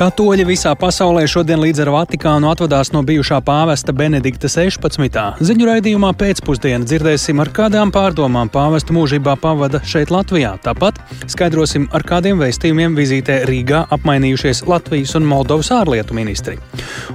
[0.00, 5.18] Katoļi visā pasaulē šodien līdz ar Vatikānu atvadās no bijušā pāvesta Benedikta 16.
[5.44, 10.54] Ziņu raidījumā pēcpusdienā dzirdēsim, ar kādām pārdomām pāvesta mūžībā pavada šeit Latvijā.
[10.64, 16.56] Tāpat skaidrosim, ar kādiem vēstījumiem vizītē Rīgā apmainījušies Latvijas un Moldovas ārlietu ministri.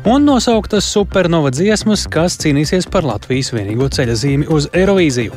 [0.05, 5.33] Un nosauktas supernova dziesmas, kas cīnīsies par Latvijas vienīgo ceļa zīmi uz Eirovīziju.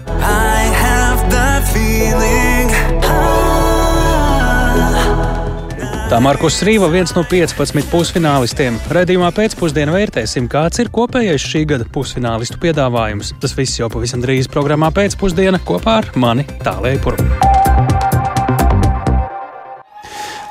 [6.08, 8.78] Tā Markus Rīva, viens no 15 pusfinālistiem.
[8.96, 13.34] Redījumā pēcpusdienā vērtēsim, kāds ir kopējais šī gada pusfinālistu piedāvājums.
[13.42, 17.57] Tas viss jau pavisam drīz programmā pēcpusdienā kopā ar mani Tālēju Puru.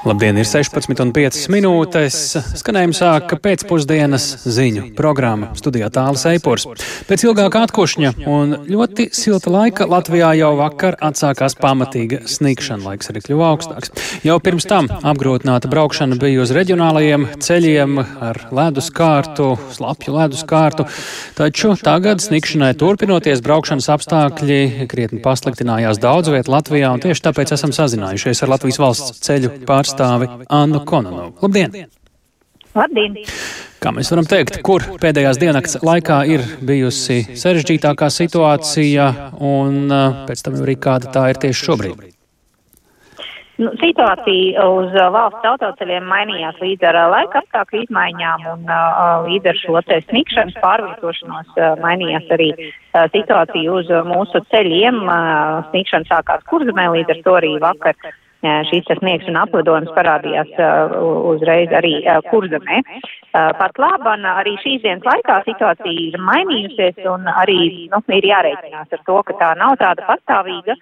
[0.07, 2.17] Labdien, ir 16,5 minūtes.
[2.61, 4.23] Skanējumu sāka pēcpusdienas
[4.55, 6.63] ziņu programma studijā Tālas Eipors.
[7.09, 12.85] Pēc ilgāka atkošņa un ļoti silta laika Latvijā jau vakar atsākās pamatīga sniegšana.
[12.87, 13.91] Laiks arī kļuva augstāks.
[14.23, 20.87] Jau pirms tam apgrūtināta braukšana bija uz reģionālajiem ceļiem ar ledus kārtu, slapju ledus kārtu.
[21.35, 27.75] Taču tagad sniegšanai turpinoties, braukšanas apstākļi krietni pasliktinājās daudz vietā Latvijā, un tieši tāpēc esam
[27.75, 31.37] sazinājušies ar Latvijas valsts ceļu pārstāvjiem pārstāvi Annu Kononovu.
[31.41, 31.87] Labdien!
[32.77, 33.15] Labdien!
[33.81, 40.45] Kā mēs varam teikt, kur pēdējās dienas laikā ir bijusi sarežģītākā situācija, un uh, pēc
[40.45, 42.05] tam arī kāda tā ir tieši šobrīd?
[43.57, 49.25] Nu, situācija uz uh, valsts autoceļiem mainījās līdz ar uh, laika apstākļu izmaiņām un uh,
[49.25, 55.01] līdz ar šo te snikšanas pārvietošanos uh, mainījās arī uh, situācija uz mūsu ceļiem.
[55.05, 57.97] Uh, snikšana sākās kurzemē, līdz ar to arī vakar
[58.43, 60.51] šīs sniegs un aplidojums parādījās
[61.33, 62.81] uzreiz arī kurzemē.
[63.33, 69.03] Pat labam arī šīs dienas laikā situācija ir mainījusies un arī nu, ir jārēķinās ar
[69.05, 70.77] to, ka tā nav tāda pastāvīga.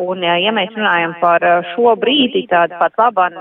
[0.00, 1.44] Un, ja mēs runājam par
[1.74, 3.36] šo brīdi, tad pat labam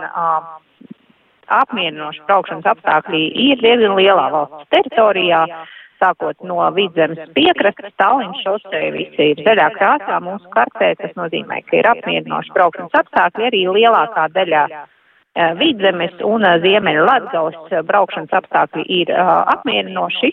[1.50, 5.46] apmierinoši braukšanas apstākļi ir diezgan lielā valsts teritorijā.
[6.00, 11.76] Sākot no vidzemes piekrastes, Tallinas šosei, visi ir zaļā krāsā mūsu kartē, tas nozīmē, ka
[11.82, 14.86] ir apmierinoši braukšanas apstākļi arī lielākā daļā uh,
[15.60, 20.32] vidzemes un uh, ziemeļa Latgales uh, braukšanas apstākļi ir apmierinoši.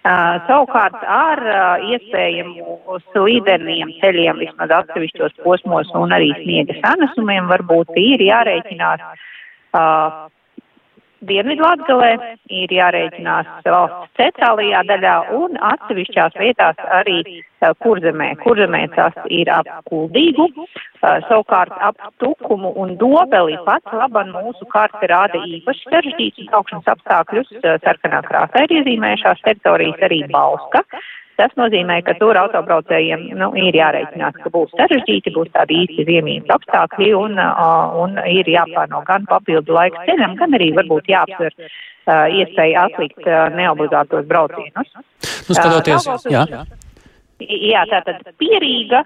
[0.00, 1.42] Savukārt ar
[1.84, 2.78] iespējamu
[3.10, 9.04] slīdeniem ceļiem vismaz atsevišķos posmos un arī sniega sanesumiem varbūt ir jārēķinās
[11.28, 12.10] Dienvidlatgalē
[12.48, 18.30] ir jārēķinās valsts centrālajā daļā un atsevišķās vietās arī uh, kurzemē.
[18.40, 25.12] Kurzemē tas ir ap kuldīgu, uh, savukārt ap tukumu un dobeli pat laban mūsu karte
[25.12, 27.52] rāda īpaši sarežģītus braukšanas apstākļus.
[27.60, 30.86] Uh, sarkanā krāsā ir iezīmējušās teritorijas arī Bauska.
[31.40, 36.52] Tas nozīmē, ka tur autobraucējiem nu, ir jārēķinās, ka būs sarežģīti, būs tādi īsti ziemības
[36.58, 37.38] apstākļi un,
[38.02, 41.56] un ir jāplāno gan papildu laiks ceļam, gan arī varbūt jāapsver
[42.40, 44.92] iespēja atlikt neobligātos braucienus.
[45.48, 46.44] Nu, skatoties, uh, jā.
[47.40, 49.04] Jā, tātad pierīga.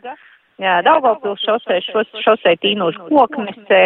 [0.58, 3.80] Daugavpils šosei, šos, šosei tīnuši koknese,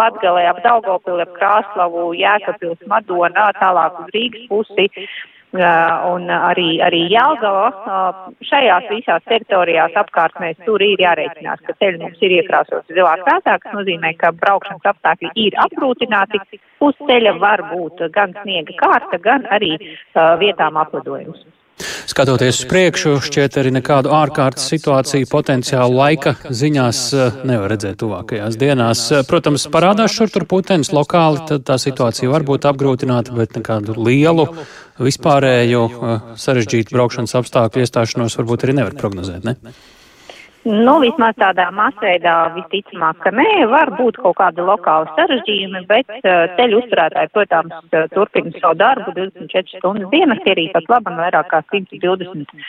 [0.00, 4.88] Latgalē ap Daugavpili, ap Krāslavu, Jēkabpils, Madonā, tālāk uz Rīgas pusi,
[5.52, 7.70] un arī, arī Jelgava.
[8.48, 13.74] Šajās visās teritorijās apkārtnēs tur ir jārēķinās, ka ceļš mums ir iekrāsots zilā krāsā, kas
[13.76, 16.40] nozīmē, ka braukšanas apstākļi ir aprūtināti.
[16.82, 19.76] Uz ceļa var būt gan sniega kārta, gan arī
[20.40, 21.44] vietām aplidojums.
[22.12, 28.58] Skatoties uz priekšu, šķiet arī nekādu ārkārtas situāciju potenciālu laika ziņās eh, nevar redzēt tuvākajās
[28.60, 29.06] dienās.
[29.16, 33.96] Eh, protams, parādās šur tur putenis lokāli, tad tā situācija var būt apgrūtināta, bet nekādu
[33.96, 34.44] lielu
[35.00, 39.48] vispārēju eh, sarežģītu braukšanas apstākļu iestāšanos varbūt arī nevar prognozēt.
[39.48, 39.56] Ne?
[40.62, 46.44] Nu, vismaz tādā masveidā visticamāk, ka nē, var būt kaut kādi lokāli sarežģījumi, bet uh,
[46.54, 51.64] ceļu uzturētāji, protams, uh, turpina savu darbu 24 stundas dienas, arī pat labam vairāk kā
[51.66, 52.62] 120 uh,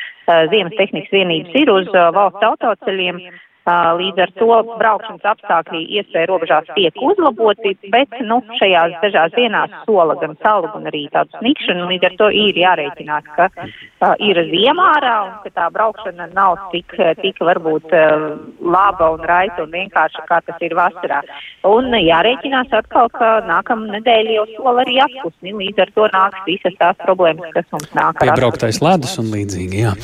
[0.50, 3.22] ziemas tehnikas vienības ir uz valsts autoceļiem.
[3.64, 10.18] Līdz ar to braukšanas apstākļi iespēja robežās tiek uzlaboti, bet nu, šajās dažās dienās sola
[10.20, 11.88] gan salu, gan arī tādu snikšanu.
[11.94, 16.92] Līdz ar to ir jārēķinās, ka uh, ir ziemārā un ka tā braukšana nav tik,
[17.22, 18.26] tik varbūt uh,
[18.60, 21.22] laba un raita un vienkārša, kā tas ir vasarā.
[21.64, 25.56] Un jārēķinās atkal, ka nākamā nedēļa jau sola arī atpusni.
[25.62, 28.20] Līdz ar to nāks visas tās problēmas, kas mums nāk.
[28.20, 29.96] Piebrauktais ledus un līdzīgi, jā.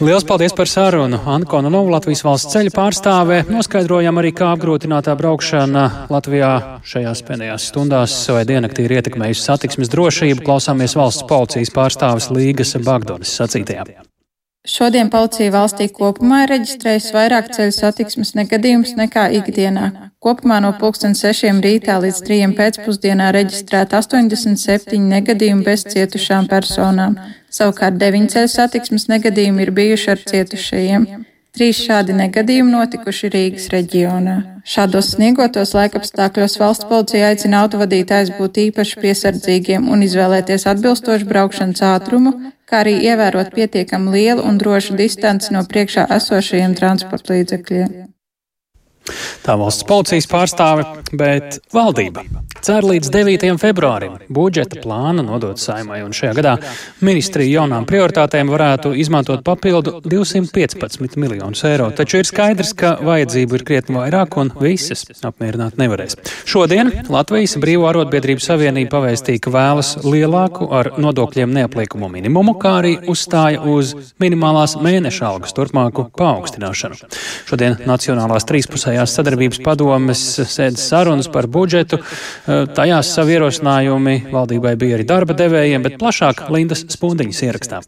[0.00, 1.20] Liels paldies par sarunu.
[1.28, 6.50] Anko Novu Latvijas valsts ceļu pārstāvju pārstāve noskaidrojam arī, kā apgrūtinātā braukšana Latvijā
[6.86, 10.44] šajās pēdējās stundās vai diennaktī ir ietekmējusi satiksmes drošību.
[10.46, 14.04] Klausāmies valsts policijas pārstāvis Līgas Bagdonas sacītajā.
[14.62, 19.88] Šodien policija valstī kopumā ir reģistrējusi vairāk ceļu satiksmes negadījumus nekā ikdienā.
[20.22, 27.18] Kopumā no 6 rītā līdz 3 pēcpusdienā reģistrēta 87 negadījumi bez cietušām personām.
[27.50, 31.31] Savukārt 9 ceļu satiksmes negadījumi ir bijuši ar cietušajiem.
[31.52, 34.36] Trīs šādi negadījumi notikuši Rīgas reģionā.
[34.64, 42.32] Šādos sniegotos laikapstākļos valsts policija aicina autovadītājus būt īpaši piesardzīgiem un izvēlēties atbilstošu braukšanas ātrumu,
[42.64, 47.92] kā arī ievērot pietiekami lielu un drošu distanci no priekšā esošajiem transporta līdzekļiem.
[49.44, 52.24] Tā valsts policijas pārstāve, bet valdība
[52.62, 53.48] cer līdz 9.
[53.58, 56.52] februārim budžeta plānu nodot saimai, un šajā gadā
[57.02, 61.88] ministrija jaunām prioritātēm varētu izmantot papildu 215 miljonus eiro.
[61.98, 66.14] Taču ir skaidrs, ka vajadzību ir krietni vairāk, un visas apmierināt nevarēs.
[66.46, 72.94] Šodien Latvijas Brīvo arotbiedrību savienība pavēstīja, ka vēlas lielāku ar nodokļiem neapliekumu minimumu, kā arī
[73.10, 77.02] uzstāja uz minimālās mēneša algas turpmāku paaugstināšanu.
[77.50, 80.20] Šodien Nacionālās trīspusē Iekšējās sadarbības padomes
[80.52, 81.96] sēdes sarunas par budžetu.
[82.76, 87.82] Tajās savu ierosinājumi valdībai bija arī darba devējiem, bet plašāk Lindas Spundiņas ierakstā.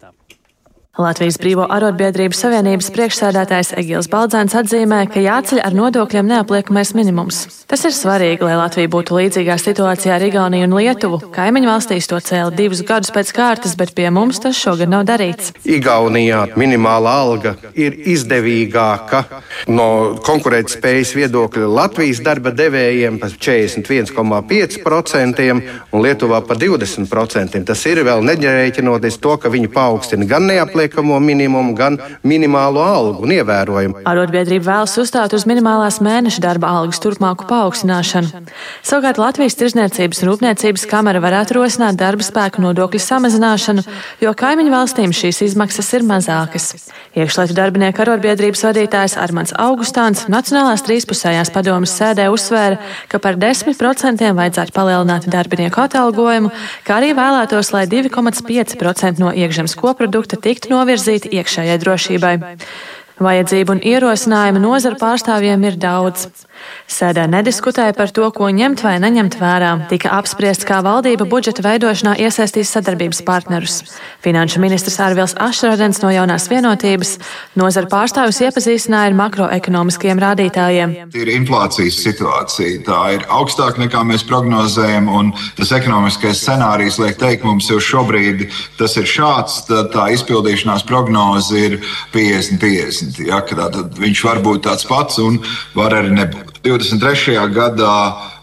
[0.94, 7.66] Latvijas Brīvo arotbiedrību savienības priekšsēdētājs Egils Baldzēns atzīmē, ka jāceļ ar nodokļiem neapliekamais minimums.
[7.66, 11.18] Tas ir svarīgi, lai Latvija būtu līdzīgā situācijā ar Igauniju un Lietuvu.
[11.34, 15.50] Kaimiņu valstīs to cēla divus gadus pēc kārtas, bet pie mums tas šogad nav darīts.
[15.66, 19.26] Igaunijā minimālā alga ir izdevīgāka
[19.74, 27.66] no konkurētspējas viedokļa Latvijas darba devējiem par 41,5% un Lietuvā par 20%.
[27.66, 33.24] Tas ir vēl neģerēķinoties to, ka viņi paaugstina gan neapliekamo apliekamo minimumu, gan minimālo algu
[33.24, 34.02] un ievērojumu.
[34.08, 38.44] Arotbiedrība vēlas uzstāt uz minimālās mēneša darba algas turpmāku paaugstināšanu.
[38.84, 43.84] Savukārt Latvijas Tirzniecības un Rūpniecības kamera varētu rosināt darba spēku nodokļu samazināšanu,
[44.20, 46.68] jo kaimiņu valstīm šīs izmaksas ir mazākas.
[47.14, 54.74] Iekšlietu darbinieku arotbiedrības vadītājs Armants Augustāns Nacionālās trīspusējās padomas sēdē uzsvēra, ka par 10% vajadzētu
[54.74, 56.50] palielināt darbinieku atalgojumu,
[56.84, 62.34] kā arī vēlētos, lai 2,5% no iekšzemes koprodukta tiktu novirzīti iekšējai drošībai.
[63.22, 66.26] Vajadzību un ierosinājumu nozara pārstāvjiem ir daudz.
[66.90, 69.70] Sēdē nediskutēja par to, ko ņemt vai neņemt vērā.
[69.90, 73.76] Tika apspriests, kā valdība budžeta veidošanā iesaistīs sadarbības partnerus.
[74.24, 77.16] Finanšu ministrs Ārvils Ašradens no jaunās vienotības
[77.58, 80.96] nozara pārstāvis iepazīstināja ar makroekonomiskiem rādītājiem.
[81.14, 87.46] Ir inflācijas situācija, tā ir augstāka nekā mēs prognozējam, un tas ekonomiskais scenārijs liek teikt,
[87.46, 91.80] mums jau šobrīd tas ir šāds, tā, tā izpildīšanās prognoze ir
[92.14, 93.03] 50-50.
[93.24, 95.40] Ja, viņš var būt tāds pats un
[95.76, 96.60] var arī nebūt.
[96.64, 97.36] 23.
[97.52, 97.96] gadā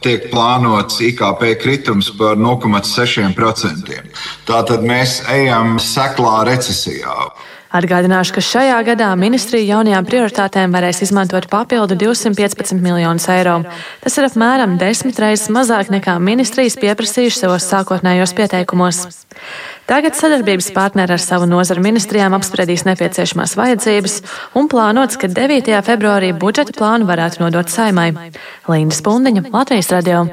[0.05, 3.97] tiek plānots IKP kritums par 0,6%.
[4.45, 7.31] Tātad mēs ejam seklā recesijā.
[7.71, 13.61] Atgādināšu, ka šajā gadā ministrija jaunajām prioritātēm varēs izmantot papildu 215 miljonus eiro.
[14.03, 19.01] Tas ir apmēram desmit reizes mazāk nekā ministrijas pieprasījuši savos sākotnējos pieteikumos.
[19.87, 24.19] Tagad sadarbības partneri ar savu nozaru ministrijām apspriedīs nepieciešamās vajadzības
[24.59, 25.71] un plānots, ka 9.
[25.87, 28.11] februārī budžeta plānu varētu nodot saimai.
[28.67, 30.25] Linda Spundiņa, Latvijas radio.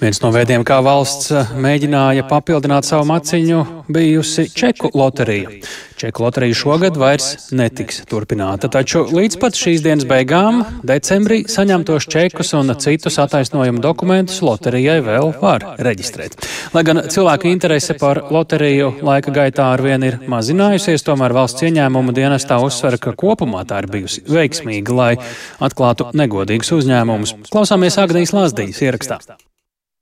[0.00, 3.62] Viens no veidiem, kā valsts eh, mēģināja papildināt savu maciņu,
[3.92, 5.60] bijusi Čeku loterija.
[6.00, 12.54] Čeku loterija šogad vairs netiks turpināta, taču līdz pat šīs dienas beigām, decembrī, saņemtos čekus
[12.56, 16.38] un citus attaisnojumu dokumentus loterijai vēl var reģistrēt.
[16.72, 22.56] Lai gan cilvēku interese par loteriju laika gaitā arvien ir mazinājusies, tomēr valsts ieņēmuma dienestā
[22.64, 25.12] uzsver, ka kopumā tā ir bijusi veiksmīga, lai
[25.60, 27.36] atklātu negodīgus uzņēmumus.
[27.52, 29.20] Klausāmies Agnijas Lazdijas ierakstā.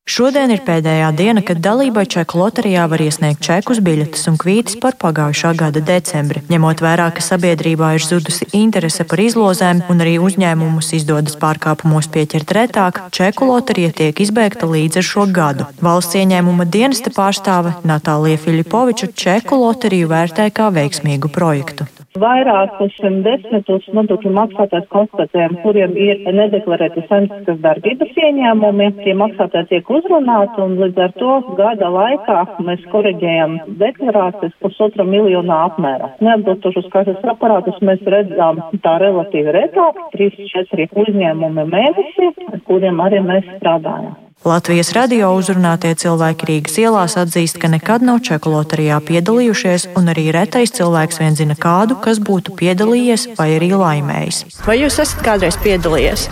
[0.08, 4.96] Šodien ir pēdējā diena, kad dalībai čeku loterijā var iesniegt čekus, biļetes un kvītis par
[4.96, 6.40] pagājušā gada decembri.
[6.48, 12.56] Ņemot vērā, ka sabiedrībā ir zudusi interese par izlozēm un arī uzņēmumus izdodas pārkāpumos pieķert
[12.56, 15.68] retāk, čeku loterija tiek izbeigta līdz ar šo gadu.
[15.84, 21.84] Valsts ieņēmuma dienesta pārstāve Natālija Filipoviča čeku loteriju vērtē kā veiksmīgu projektu
[22.16, 28.88] vairākus desmitus nodokļu maksātājs konstatējam, kuriem ir nedeklarēti saimnieciskas darbības ieņēmumi.
[29.02, 32.38] Tie maksātāji tiek uzrunāti un līdz ar to gada laikā
[32.68, 36.14] mēs koreģējam deklarācijas pusotra miljonā apmērā.
[36.24, 42.32] Neatbilstošus kases aparātus mēs redzam tā relatīvi retāk, 3-4 uzņēmumi mēnesi,
[42.68, 44.27] kuriem arī mēs strādājam.
[44.46, 50.28] Latvijas radio uzrunātie cilvēki Rīgas ielās atzīst, ka nekad nav čeku loterijā piedalījušies, un arī
[50.34, 54.44] retais cilvēks vien zina kādu, kas būtu piedalījies vai arī laimējis.
[54.62, 56.28] Vai jūs esat kādreiz piedalījies?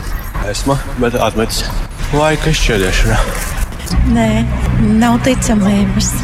[0.47, 1.65] Esmu, bet atmetis
[2.15, 3.21] laika izšķirdēšanā.
[4.15, 4.31] Nē,
[5.03, 6.15] nav ticamības.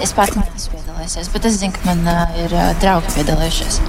[0.00, 3.80] Es pati neesmu piedalījusies, bet es zinu, ka man uh, ir uh, draugi piedalījušies.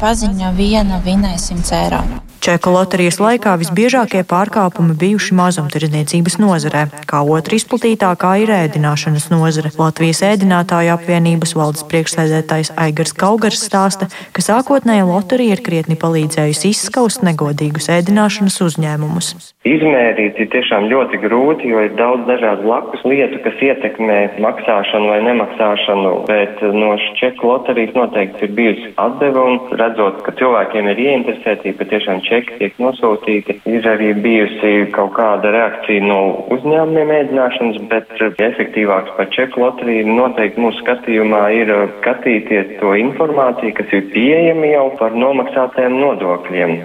[0.00, 2.00] Paziņa viena vinēja 100 eiro.
[2.44, 9.72] Čeku loterijas laikā visbiežākie pārkāpumi bijuši mazumtirdzniecības nozarē, kā otra izplatītākā ir ēdināšanas nozare.
[9.78, 17.24] Latvijas ēdinātāju apvienības valdes priekšsēdētājs Aigars Kaugars stāsta, ka sākotnēji loterija ir krietni palīdzējusi izskaust
[17.24, 19.53] negodīgus ēdināšanas uzņēmumus.
[19.64, 25.22] Izmērīt ir tiešām ļoti grūti, jo ir daudz dažādu blakus lietu, kas ietekmē maksāšanu vai
[25.24, 31.78] nemaksāšanu, bet no čeku loterijas noteikti ir bijusi atdeve un redzot, ka cilvēkiem ir ieinteresētība,
[31.80, 33.56] patiešām čeki tiek nosūtīti.
[33.72, 36.18] Ir arī bijusi kaut kāda reakcija no
[36.58, 43.96] uzņēmumiem ēdināšanas, bet efektīvāks par čeku loteriju noteikti mūsu skatījumā ir skatīties to informāciju, kas
[43.96, 46.76] ir pieejama jau par nomaksātajiem nodokļiem.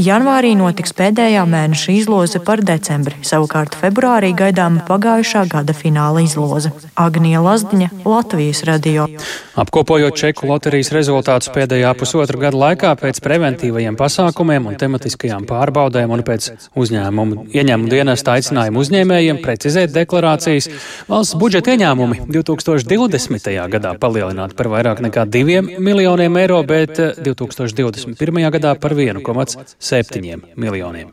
[0.00, 6.70] Janvārī notiks pēdējā mēneša izloze par decembri, savukārt februārī gaidāma pagājušā gada fināla izloze.
[6.96, 9.04] Agnija Lazdiņa, Latvijas radio.
[9.52, 16.24] Apkopojot čeku loterijas rezultātus pēdējā pusotra gada laikā pēc preventīvajiem pasākumiem un tematiskajām pārbaudēm un
[16.24, 20.70] pēc uzņēmumu ieņēmumu dienesta aicinājumu uzņēmējiem precizēt deklarācijas,
[21.12, 23.52] valsts budžeta ieņēmumi 2020.
[23.76, 28.42] gadā palielināti par vairāk nekā 2 miljoniem eiro, bet eh, 2021.
[28.56, 29.81] gadā par 1,7.
[29.82, 31.10] 7 miljoniem.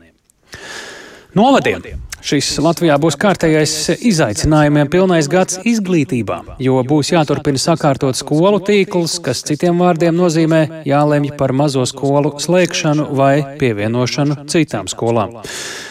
[1.34, 2.09] Novadiem!
[2.20, 9.40] Šis Latvijā būs kārtējais izaicinājumiem pilnais gads izglītībā, jo būs jāturpina sakārtot skolu tīkls, kas
[9.48, 15.38] citiem vārdiem nozīmē jālemj par mazo skolu slēgšanu vai pievienošanu citām skolām.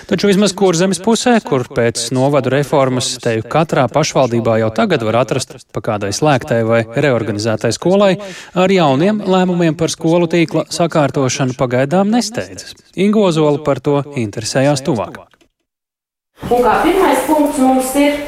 [0.10, 5.54] Taču vismaz kurzemes pusē, kur pēc novadu reformas te katrā pašvaldībā jau tagad var atrast
[5.74, 8.16] pa kādai slēgtai vai reorganizētai skolai,
[8.58, 12.78] ar jauniem lēmumiem par skolu tīkla sakārtošanu pagaidām nesteidzas.
[12.98, 15.29] Ingozola par to interesējās tuvāk.
[16.48, 18.22] Un kā pirmais punkts mums ir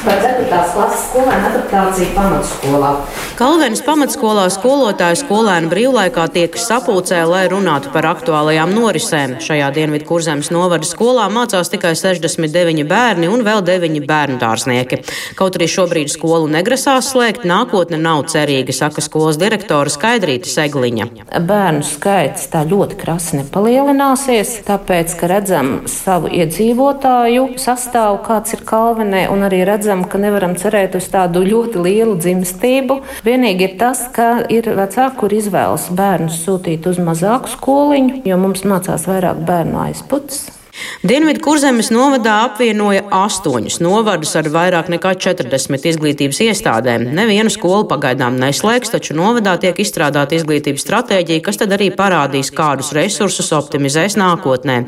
[0.00, 0.46] par 4.
[0.48, 2.92] klases skolēnu adaptāciju pamatskolā.
[3.38, 9.36] Kalvenes pamatskolā skolotāju skolēnu brīvlaikā tiek sapulcē, lai runātu par aktuālajām norisēm.
[9.44, 15.02] Šajā Dienvidu kurzemes novada skolā mācās tikai 69 bērni un vēl 9 bērnu dārznieki.
[15.38, 21.10] Kaut arī šobrīd skolu negrasās slēgt, nākotne nav cerīga, saka skolas direktore Skaidrīta Segliņa.
[21.36, 29.26] Bērnu skaits tā ļoti krasi nepalielināsies, tāpēc, ka redzam savu iedzīvotāju sastāvu, kāds ir Kalvenē,
[29.32, 33.00] un arī redzam, ka nevaram cerēt uz tādu ļoti lielu dzimstību.
[33.26, 38.66] Vienīgi ir tas, ka ir vecāki, kur izvēlas bērnus sūtīt uz mazāku skoliņu, jo mums
[38.68, 40.57] mācās vairāk bērnu aizputs.
[41.06, 47.04] Dienvidu kurzemes novadā apvienoja astoņus novadus ar vairāk nekā 40 izglītības iestādēm.
[47.14, 52.90] Nevienu skolu pagaidām neslēgs, taču novadā tiek izstrādāta izglītības stratēģija, kas tad arī parādīs, kādus
[52.96, 54.80] resursus optimizēs nākotnē.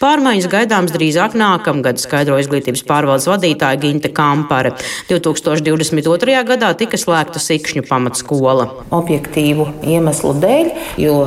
[0.00, 4.72] Pārmaiņas gaidāms drīzāk nākamgad, skaidro izglītības pārvaldes vadītāja Ginta Kampare.
[5.10, 6.38] 2022.
[6.48, 8.70] gadā tika slēgta Sikšņu pamatskola.
[8.94, 10.72] Objektīvu iemeslu dēļ,
[11.04, 11.18] jo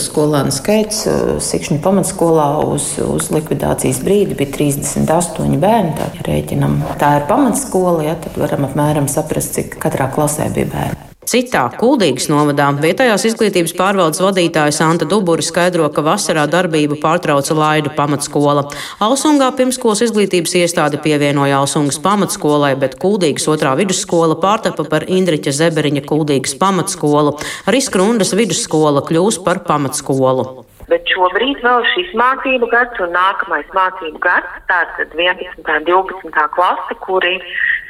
[0.00, 1.06] skolānu skaits
[1.48, 5.96] Sikšņu pamatskolā uz, uz likvidācijas brīdi bija 38 bērni.
[5.98, 10.70] Tā, ja rēķinam, tā ir pamatskola, ja, tad varam apmēram saprast, cik katrā klasē bija
[10.70, 11.04] bērni.
[11.28, 17.92] Citā Kuldīgas novadā vietējās izglītības pārvaldes vadītāja Santa Dubura skaidro, ka vasarā darbību pārtrauca Laidu
[17.92, 18.62] pamatskola.
[19.04, 26.06] Alsungā pirmskolas izglītības iestāde pievienoja Alsungas pamatskolai, bet Kuldīgas otrā vidusskola pārtapa par Indriķa Zeberiņa
[26.08, 27.36] Kuldīgas pamatskolu.
[27.68, 30.67] Arī Skrundas vidusskola kļūs par pamatskolu.
[30.88, 35.60] Bet šobrīd vēl šis mācību gads un nākamais mācību gads, tātad 11.
[35.60, 36.46] un 12.
[36.54, 37.34] klase, kuri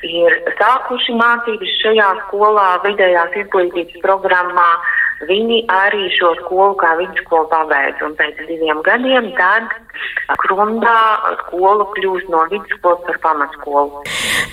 [0.09, 4.67] ir sākuši mācības šajā skolā, vidējās izglītības programmā,
[5.27, 8.03] viņi arī šo skolu kā vidusskolu pabeidz.
[8.07, 9.71] Un pēc diviem gadiem tad
[10.39, 10.99] Krundā
[11.41, 14.05] skola kļūst no vidusskolas par pamatskolu.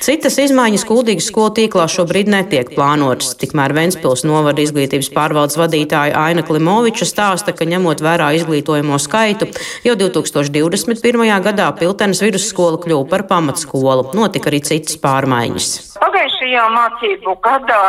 [0.02, 3.36] Citas izmaiņas Kuldīgas skolu tīklā šobrīd netiek plānotas.
[3.42, 9.52] Tikmēr Ventspils novada izglītības pārvaldes vadītāja Aina Klimoviča stāsta, ka ņemot vērā izglītojamo skaitu,
[9.86, 11.26] jau 2021.
[11.46, 14.10] gadā Piltenes vidusskola kļuva par pamatskolu.
[14.18, 15.72] Notika arī citas pārmaiņas.
[16.02, 17.84] Pagājušajā mācību gadā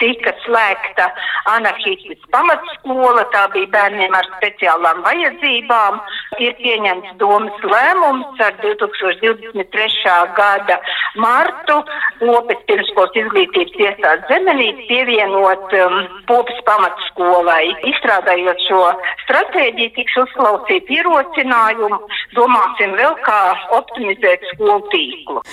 [0.00, 1.10] tika slēgta
[1.50, 6.00] anarchistas pamatskola, tā bija bērniem ar speciālām vajadzībām.
[6.40, 10.16] Ir pieņemts domas lēmums ar 2023.
[10.38, 10.78] gada
[11.20, 11.80] martu
[12.20, 15.96] Popes pirmskolas izglītības iestādes zemenīt pievienot um,
[16.28, 17.72] Popes pamatskolai.
[17.90, 18.82] Izstrādājot šo
[19.24, 22.00] stratēģiju, tiks uzklausīt ierosinājumu,
[22.36, 23.40] domāsim vēl kā
[23.78, 25.44] optimizēt skolu tīklu.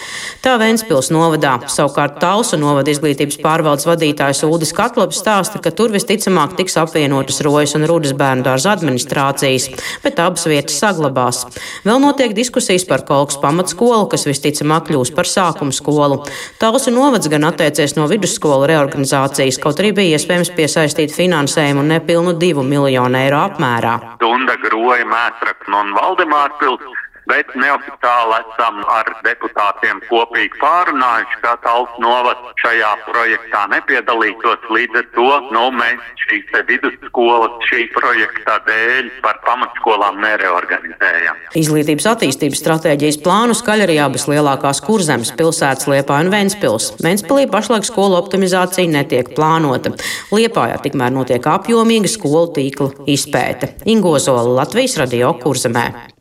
[0.44, 1.58] Tā Ventspils novadā.
[1.72, 7.74] Savukārt Talsu novada izglītības pārvaldes vadītājs Ulris Katlops stāsta, ka tur visticamāk tiks apvienotas Rojas
[7.78, 9.70] un Rūdas bērnu dārza administrācijas,
[10.04, 11.42] bet abas vietas saglabās.
[11.88, 16.20] Vēl notiek diskusijas par Kolkas pamatskolu, kas visticamāk kļūs par sākuma skolu.
[16.62, 22.66] Talsu novads gan atteicies no vidusskolu reorganizācijas, kaut arī bija iespējams piesaistīt finansējumu nepilnu divu
[22.68, 23.98] miljonu eiro apmērā.
[24.22, 32.54] Dunda, Groja, Mētrakna un Valdemārpils bet neoficiāli esam ar deputātiem kopīgi pārunājuši, ka Talsts novads
[32.64, 34.68] šajā projektā nepiedalītos.
[34.74, 41.40] Līdz ar to nu, mēs šīs vidusskolas šī projekta dēļ par pamatskolām nereorganizējam.
[41.60, 46.92] Izglītības attīstības stratēģijas plānu skaļ arī abas lielākās kurzemes pilsētas Liepā un Ventspils.
[47.04, 49.96] Ventspilī pašlaik skolu optimizācija netiek plānota.
[50.36, 53.74] Liepājā tikmēr notiek apjomīga skolu tīkla izpēte.
[53.88, 56.17] Ingozola Latvijas radio kurzemē.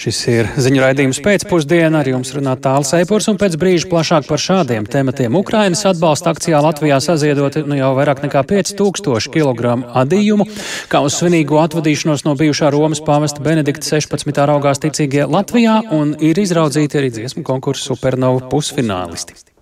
[0.00, 4.42] Šis ir ziņu raidījums pēcpusdienā, ar jums runā tāls eipurs un pēc brīža plašāk par
[4.42, 5.38] šādiem tematiem.
[5.38, 10.46] Ukrainas atbalsta akcijā Latvijā saziedot nu, jau vairāk nekā 5000 kg adījumu,
[10.92, 14.44] kā uz svinīgo atvadīšanos no bijušā Romas pāvesta Benedikta 16.
[14.52, 19.55] raugās ticīgie Latvijā un ir izraudzīti arī dziesmu konkursu supernovu pusfinālisti.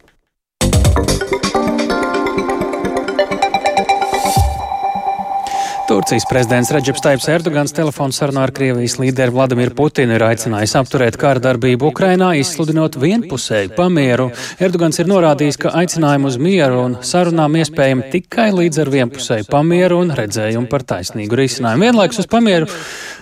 [5.94, 11.14] Turcijas prezidents Reģips Taips Erdogans telefonu sarunā ar Krievijas līderi Vladimiru Putinu ir aicinājis apturēt
[11.22, 14.26] kara darbību Ukrainā, izsludinot vienpusēju pamieru.
[14.58, 20.00] Erdogans ir norādījis, ka aicinājumu uz mieru un sarunām iespējami tikai līdz ar vienpusēju pamieru
[20.02, 21.86] un redzējumu par taisnīgu risinājumu.
[21.86, 22.66] Vienlaikus uz pamieru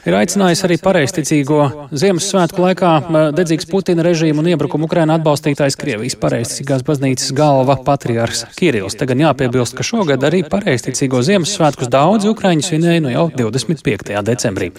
[0.07, 1.59] ir aicinājis arī pareizticīgo
[1.95, 2.93] Ziemassvētku laikā
[3.37, 8.97] dedzīgs Putina režīmu un iebrukumu Ukrainā atbalstītājs Krievijas pareizticīgās baznīcas galva patriārs Kirils.
[8.99, 14.17] Te gan jāpiebilst, ka šogad arī pareizticīgo Ziemassvētkus daudzi Ukraiņi svinēja nu jau 25.
[14.27, 14.73] decembrī.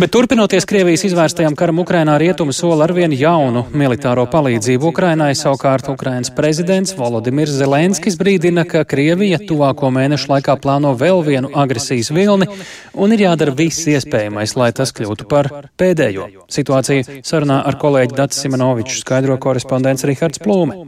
[0.00, 5.30] Bet turpinoties Krievijas izvērstajam karam Ukrainā, rietumi sola arvien jaunu militāro palīdzību Ukrainai.
[5.38, 12.10] Savukārt Ukrainas prezidents Volodimirs Zelenskis brīdina, ka Krievija tuvāko mēnešu laikā plāno vēl vienu agresijas
[12.10, 12.50] vilni
[12.96, 16.28] un ir jādara viss iespējamais, lai tas kļūtu par pēdējo.
[16.52, 20.86] Situāciju sarunā ar kolēģi Dats Simonoviču skaidro korespondents Rihards Plūme.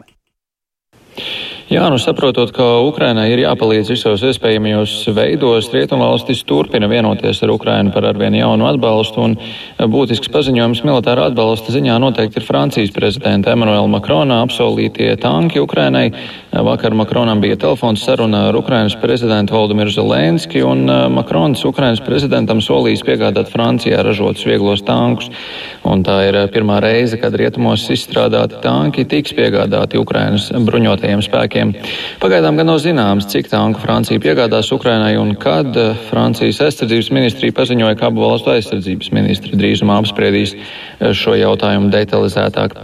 [1.68, 7.92] Jā, nu saprotot, ka Ukrainai ir jāpalīdz visos iespējamajos veidos, Rietumvalstis turpina vienoties ar Ukrainu
[7.92, 9.34] par arvien jaunu atbalstu, un
[9.92, 16.06] būtisks paziņojums militāra atbalsta ziņā noteikti ir Francijas prezidenta Emanuela Makrona apsolītie tanki Ukrainai.
[16.64, 23.04] Vakar Makronam bija telefons saruna ar Ukrainas prezidentu Valdemiru Zelenski, un Makrons Ukrainas prezidentam solījis
[23.06, 25.30] piegādāt Francijā ražotus vieglos tankus.
[25.86, 31.72] Un tā ir pirmā reize, kad rietumos izstrādāti tanki tiks piegādāti Ukrainas bruņotajiem spēkiem.
[32.22, 35.78] Pagaidām gan nav zināms, cik tanku Francija piegādās Ukrainai un kad
[36.10, 40.56] Francijas aizsardzības ministrija paziņoja, ka abu valstu aizsardzības ministri drīzumā apspriedīs
[40.98, 42.74] šo jautājumu detalizētāk.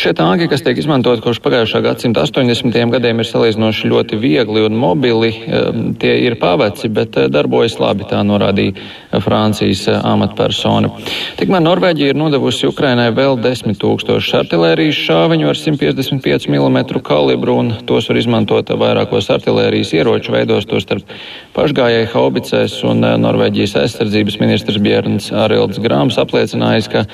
[0.00, 2.78] Šie tanki, kas tiek izmantot kopš pagājušā gadsimta 80.
[2.96, 5.30] gadiem, ir salīdzinoši ļoti viegli un mobili.
[5.30, 10.90] Eh, tie ir paveci, bet darbojas labi, tā norādīja Francijas amatpersona.
[11.38, 17.72] Tikmēr Norvēģija ir nodevusi Ukrainai vēl 10 tūkstošus artilērijas šāviņu ar 155 mm kalibru, un
[17.88, 21.08] tos var izmantot vairākos artilērijas ieroču veidos, tostarp
[21.56, 27.04] pašgājēju haubicēs, un Norvēģijas aizsardzības ministrs Bjērns Arilds Grāms apliecinājis, ka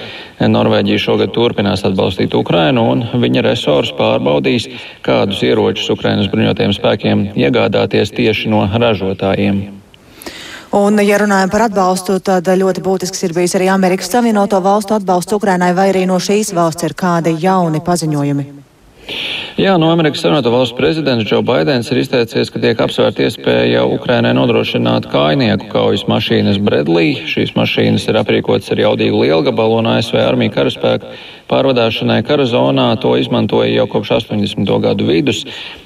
[0.51, 4.69] Norvēģija šogad turpinās atbalstīt Ukrainu, un viņa resors pārbaudīs,
[5.07, 9.63] kādus ieročus Ukrainas bruņotajiem spēkiem iegādāties tieši no ražotājiem.
[10.75, 15.37] Un, ja runājam par atbalstu, tad ļoti būtisks ir bijis arī Amerikas Savienoto Valstu atbalsts
[15.37, 18.47] Ukrainai, vai arī no šīs valsts ir kādi jauni paziņojumi?
[19.55, 24.33] Jā, no Amerikas Savienoto Valstu prezidents Džo Baidens ir izteicies, ka tiek apsvērta iespēja Ukrainai
[24.35, 27.21] nodrošināt kājnieku kaujas mašīnas Bredlī.
[27.31, 31.15] Šīs mašīnas ir aprīkotas ar jaudīgu lielgabalu un ASV armija karaspēku
[31.53, 32.91] pārvadāšanai kara zonā.
[33.05, 34.75] To izmantoja jau kopš 80.
[34.89, 35.45] gadu vidus.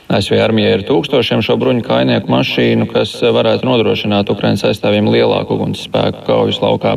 [0.08, 5.82] ASV armijai ir tūkstošiem šo bruņu kainieku mašīnu, kas varētu nodrošināt Ukraiņas aizstāvjiem lielāku uguns
[5.84, 6.94] spēku kaujas laukā.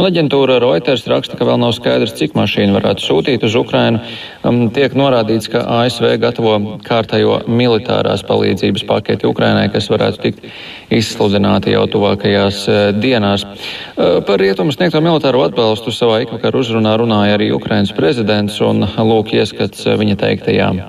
[0.00, 4.00] Un aģentūra Reuters raksta, ka vēl nav skaidrs, cik mašīnu varētu sūtīt uz Ukrainu.
[4.40, 10.48] Um, tiek norādīts, ka ASV gatavo kārtējo militārās palīdzības paketi Ukrainai, kas varētu tikt
[10.96, 13.44] izsludināti jau tuvākajās uh, dienās.
[13.44, 19.36] Uh, par rietumu sniegto militāro atbalstu savā ikvakar uzrunā runāja arī Ukrainas prezidents un lūk
[19.36, 20.86] ieskats uh, viņa teiktajām.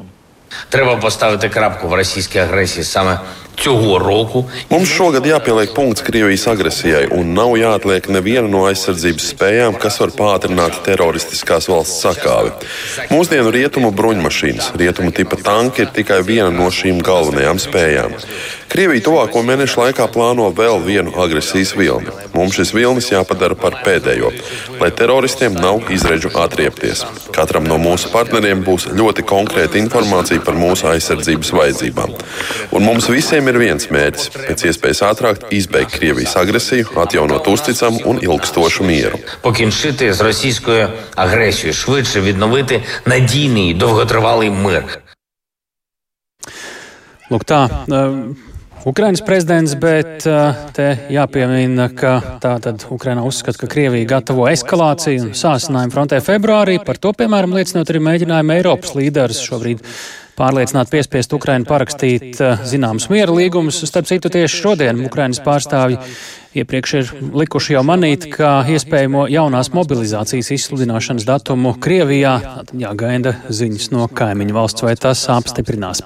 [0.69, 3.19] Треба поставити крапку в російській агресії саме
[3.62, 4.44] цього року.
[4.70, 10.10] Mums šogad jāpieliek punkts Krievijas agresijai, un nav jāatliek neviena no aizsardzības spējām, kas var
[10.16, 12.50] pātrināt teroristiskās valsts sakāvi.
[13.12, 18.18] Mūsdienu rietumu bruņmašīnas, rietumu tipa tanki ir tikai viena no šīm galvenajām spējām.
[18.72, 22.08] Krievija tuvāko mēnešu laikā plāno vēl vienu agresijas vilni.
[22.32, 24.30] Mums šis vilnis jāpadara par pēdējo,
[24.80, 27.04] lai teroristiem nav izredzu atriepties.
[27.36, 32.16] Katram no mūsu partneriem būs ļoti konkrēta informācija par mūsu aizsardzības vajadzībām.
[32.72, 38.18] Un mums visiem ir viens mērķis - pēc iespējas ātrāk izbeigt Krievijas agresiju, atjaunot uzticamu un
[38.18, 39.18] ilgstošu mieru.
[39.40, 44.84] Покінчити з російською агресією, швидше відновити надійний довготривалий мир.
[47.30, 47.68] Lūk, tā.
[47.88, 48.34] Uh,
[48.84, 55.28] Ukrainas prezidents, bet uh, te jāpiemina, ka tā tad Ukraina uzskata, ka Krievija gatavo eskalāciju
[55.28, 56.80] un sāsinājumu frontē februārī.
[56.84, 59.86] Par to, piemēram, liecinot arī mēģinājumu Eiropas līderis šobrīd
[60.37, 63.81] pārliecināt piespiest Ukrainu parakstīt uh, zināmus miera līgumus.
[63.89, 65.99] Starp citu, tieši šodien Ukrainas pārstāvji
[66.61, 72.33] iepriekš ir likuši jau manīt, ka iespējamo jaunās mobilizācijas izsludināšanas datumu Krievijā
[72.77, 76.03] jāgaida ziņas no kaimiņu valsts, vai tas apstiprinās.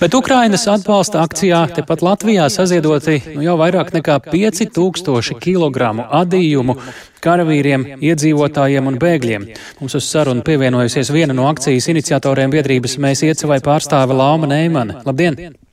[0.00, 5.90] Bet Ukrainas atbalsta akcijā tepat Latvijā saziedoti nu, jau vairāk nekā 5000 kg
[6.22, 6.78] adījumu
[7.24, 9.50] karavīriem, iedzīvotājiem un bēgļiem.
[9.80, 15.00] Mums uz sarunu pievienojusies viena no akcijas iniciatoriem biedrības Mēs iecavai pārstāve Lauma Neimane.
[15.08, 15.63] Labdien!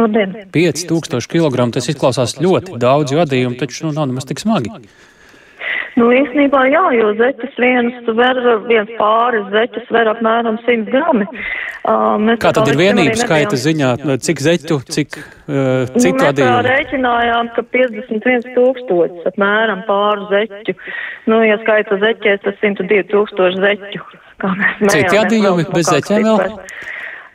[0.00, 0.34] Labdien!
[0.54, 4.72] 5000 kg tas izklausās ļoti daudz, jo adījumi taču nu, nav nemaz tik smagi.
[5.98, 11.26] Nu, īstenībā jā, jo zeķis viens, ver, viens pāris zeķis ver apmēram 100 grami.
[11.80, 13.90] Uh, Kā tad ir vienība skaita ziņā,
[14.22, 16.54] cik zeķu, cik uh, citu nu, adījumu?
[16.54, 20.76] Mēs rēķinājām, ka 51 tūkstotis apmēram pāru zeķu.
[21.30, 24.04] Nu, ja skaita zeķēs, tas 102 tūkstoši zeķu.
[24.86, 26.58] Citi adījumi bez zeķiem vēl?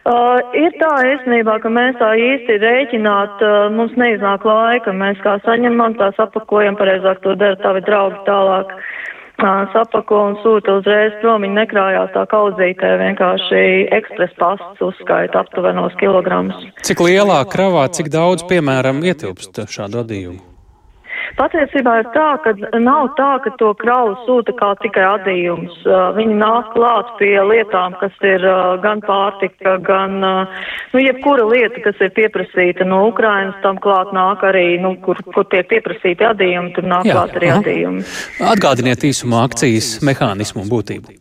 [0.06, 5.40] Uh, ir tā īstenībā, ka mēs tā īsti rēķināt, uh, mums neiznāk laika, mēs kā
[5.42, 8.76] saņemam, tā sapakojam, pareizāk to dara tavi draugi tālāk.
[9.42, 13.66] Uh, sapako un sūta uzreiz prom, viņi nekrājās tā kaudzītē, vienkārši
[13.98, 16.70] ekspres pasts uzskaita aptuvenos kilogramus.
[16.86, 20.55] Cik lielā kravā, cik daudz, piemēram, ietilpst šādu adījumu?
[21.36, 25.82] Patiesībā ir tā, ka nav tā, ka to kravu sūta kā tikai adījums.
[26.16, 28.46] Viņi nāk klāt pie lietām, kas ir
[28.86, 34.80] gan pārtika, gan, nu, jebkura lieta, kas ir pieprasīta no Ukrainas, tam klāt nāk arī,
[34.80, 37.62] nu, kur, kur tiek pieprasīti adījumi, tur nāk Jā, klāt arī aha.
[37.66, 38.08] adījumi.
[38.56, 41.20] Atgādiniet īsumā akcijas mehānismu un būtību.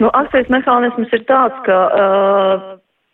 [0.00, 2.68] Nu, akcijas mehānisms ir tāds, ka uh,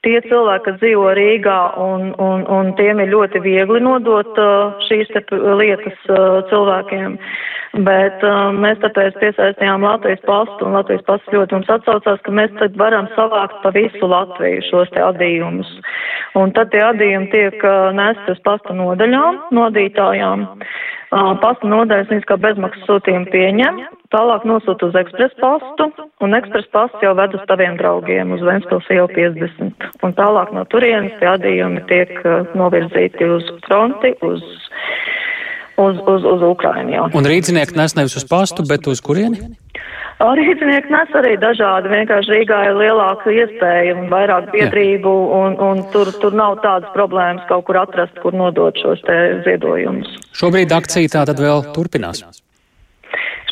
[0.05, 5.11] tie cilvēki, kas dzīvo Rīgā, un, un, un tiem ir ļoti viegli nodot uh, šīs
[5.59, 7.19] lietas uh, cilvēkiem.
[7.87, 12.55] Bet uh, mēs tāpēc piesaistījām Latvijas pastu, un Latvijas pasts ļoti mums atsaucās, ka mēs
[12.61, 15.71] tad varam savākt pa visu Latviju šos te adījumus.
[16.39, 17.67] Un tad tie adījumi tiek
[17.99, 20.49] nesti uz pasta nodaļām, nodītājām.
[21.15, 23.77] Pasta nodaļas viņas kā bezmaksas sūtījumu pieņem,
[24.11, 25.87] tālāk nosūta uz ekspres pastu,
[26.27, 29.87] un ekspres pasts jau ved uz taviem draugiem uz Ventspils ielu 50.
[30.03, 32.11] Un tālāk no turienes tie adījumi tiek
[32.59, 34.43] novirzīti uz fronti, uz
[35.77, 36.95] uz, uz, uz Ukrainu.
[36.95, 37.05] Jā.
[37.15, 39.55] Un rīznieki nes nevis uz pastu, bet uz kurieni?
[40.25, 41.91] Rīznieki nes arī dažādi.
[41.91, 47.45] Vienkārši Rīgā ir lielāka iespēja un vairāk biedrību, un, un tur, tur nav tādas problēmas
[47.51, 50.09] kaut kur atrast, kur nodot šos te ziedojumus.
[50.39, 52.23] Šobrīd akcija tā tad vēl turpinās.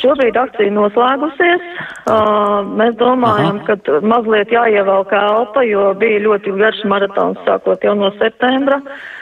[0.03, 1.67] Šobrīd akcija noslēgusies.
[2.11, 3.77] Uh, mēs domājam, Aha.
[3.83, 8.81] ka mazliet jāievelk elpa, jo bija ļoti garš maratons sākot jau no septembra.
[8.83, 9.22] Uh,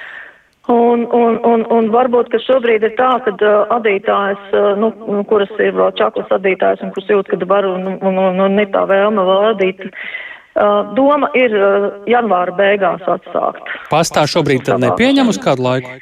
[0.68, 4.90] Un, un, un, un varbūt, ka šobrīd ir tā, ka uh, adītājs, uh, nu,
[5.26, 8.68] kuras ir vēl čaklas adītājs un kuras jūt, ka var un, un, un, un ir
[8.74, 13.72] tā vēlme vēl adīt, uh, doma ir uh, janvāra beigās atsākt.
[13.88, 15.96] Pastā šobrīd tad nepieņem uz kādu laiku?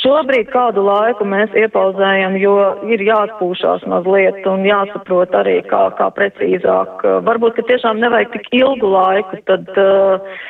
[0.00, 2.56] Šobrīd kādu laiku mēs iepauzējam, jo
[2.90, 7.04] ir jāatpūšās mazliet un jāsaprot arī, kā, kā precīzāk.
[7.28, 9.70] Varbūt, ka tiešām nevajag tik ilgu laiku, tad.
[9.76, 10.42] Uh,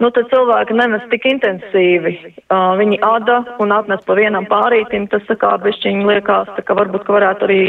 [0.00, 2.14] nu, tad cilvēki nenes tik intensīvi.
[2.48, 6.76] Uh, viņi ada un atnes pa vienam pārītim, tas tā kā bišķiņi liekas, tā kā
[6.78, 7.62] varbūt, ka varētu arī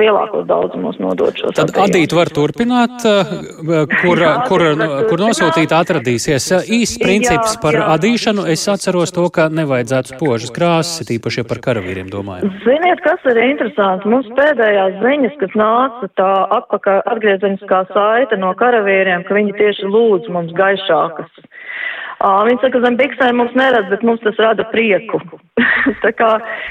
[0.00, 1.54] lielākos daudzumos nodot šos.
[1.56, 3.04] Tad adīt var turpināt,
[4.02, 4.64] kur, kur,
[5.10, 6.48] kur nosūtīt atradīsies.
[6.76, 7.86] Īsts princips par jā.
[7.96, 8.46] adīšanu.
[8.52, 12.52] Es atceros to, ka nevajadzētu spožas krāsas, tīpaši, ja par karavīriem domājam.
[12.64, 14.10] Ziniet, kas ir interesanti?
[14.12, 20.32] Mums pēdējās ziņas, kas nāca tā atpakaļ atgriezeniskā saita no karavīriem, ka viņi tieši lūdz
[20.32, 21.32] mums gaišākas.
[22.16, 25.20] Viņi saka, zem biksēm mums neredz, bet mums tas rada prieku.
[26.04, 26.30] tā, kā,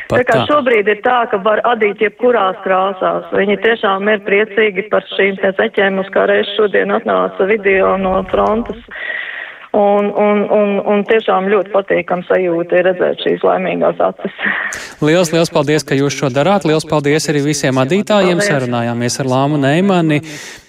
[0.10, 3.30] tā kā šobrīd ir tā, ka var adīt jebkurās krāsās.
[3.36, 8.82] Viņi tiešām ir priecīgi par šīm zeķēm, uz kā reiz šodien atnāca video no frontes.
[9.76, 14.38] Un, un, un, un tiešām ļoti patīkam sajūta ir redzēt šīs laimīgās acis.
[15.06, 16.66] Liels, liels paldies, ka jūs šo darāt.
[16.66, 18.40] Liels paldies arī visiem adītājiem.
[18.40, 18.54] Paldies.
[18.56, 20.22] Sarunājāmies ar Lāmu Neimani.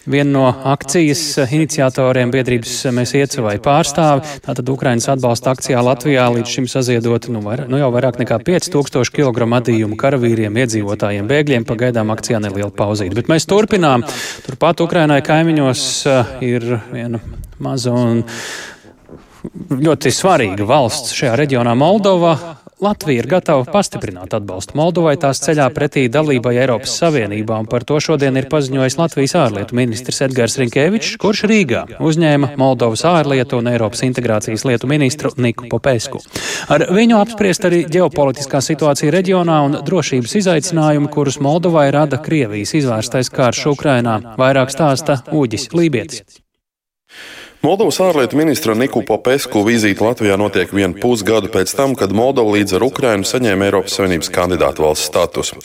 [0.07, 4.37] Viena no akcijas iniciatoriem biedrības Mēs iecavai pārstāvi.
[4.45, 9.13] Tātad Ukrainas atbalsta akcijā Latvijā līdz šim saziedot nu, var, nu jau vairāk nekā 5000
[9.15, 11.67] kg adījumu karavīriem, iedzīvotājiem, bēgļiem.
[11.69, 13.17] Pagaidām akcijā neliela pauzīte.
[13.19, 14.07] Bet mēs turpinām.
[14.47, 15.83] Turpat Ukrainai kaimiņos
[16.47, 17.21] ir viena
[17.63, 18.23] maza un
[19.71, 22.56] ļoti svarīga valsts šajā reģionā Moldova.
[22.77, 27.97] Latvija ir gatava pastiprināt atbalstu Moldovai tās ceļā pretī dalībai Eiropas Savienībā, un par to
[28.05, 34.05] šodien ir paziņojis Latvijas ārlietu ministrs Edgars Rinkevičs, kurš Rīgā uzņēma Moldovas ārlietu un Eiropas
[34.05, 36.21] integrācijas lietu ministru Niku Popesku.
[36.69, 43.33] Ar viņu apspriest arī ģeopolitiskā situācija reģionā un drošības izaicinājumi, kurus Moldovai rada Krievijas izvērstais
[43.33, 46.27] karš Ukrainā, vairāk stāsta Uģis Lībietis.
[47.63, 52.77] Moldovas ārlietu ministra Niku Popesku vizīte Latvijā notiek vienu pusgadu pēc tam, kad Moldova līdz
[52.77, 55.57] ar Ukrainu saņēma Eiropas Savienības kandidātu valsts statusu.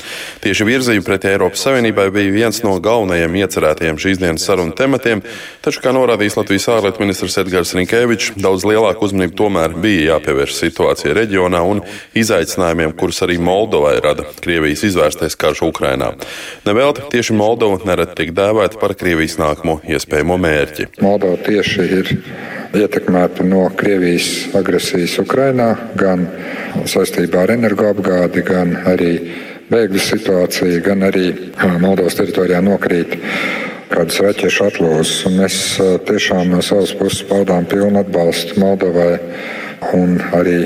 [0.41, 5.21] Tieši virzība pretī Eiropas Savienībai bija viens no galvenajiem iecerētajiem šīs dienas sarunu tematiem,
[5.61, 11.17] taču, kā norādījis Latvijas ārlietu ministrs Edgars Rinkēvičs, daudz lielāku uzmanību tomēr bija jāpievērš situācijai
[11.19, 11.83] reģionā un
[12.17, 16.13] izaicinājumiem, kurus arī Moldovai rada Krievijas izvērstais karš Ukrainā.
[16.65, 20.89] Nevelti tieši Moldova nereti tiek dēvēta par Krievijas nākamo iespējamo mērķi.
[21.03, 22.11] Moldova tieši ir
[22.81, 26.27] ietekmēta no Krievijas agresijas Ukrainā, gan
[26.87, 29.13] saistībā ar energoapgādi, gan arī
[29.71, 31.27] bēgļu situāciju, gan arī
[31.83, 33.17] Moldovas teritorijā nokrīt
[33.91, 35.15] kādas raķešu atlūzas.
[35.35, 35.57] Mēs
[36.07, 39.17] tiešām no savas puses paudām pilnu atbalstu Moldovai
[39.97, 40.59] un arī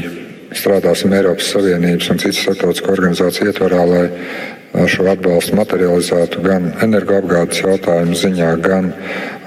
[0.55, 4.05] strādāsim Eiropas Savienības un citas starptautiskā organizācija ietvarā, lai
[4.89, 8.91] šo atbalstu materializētu gan energoapgādes jautājumu ziņā, gan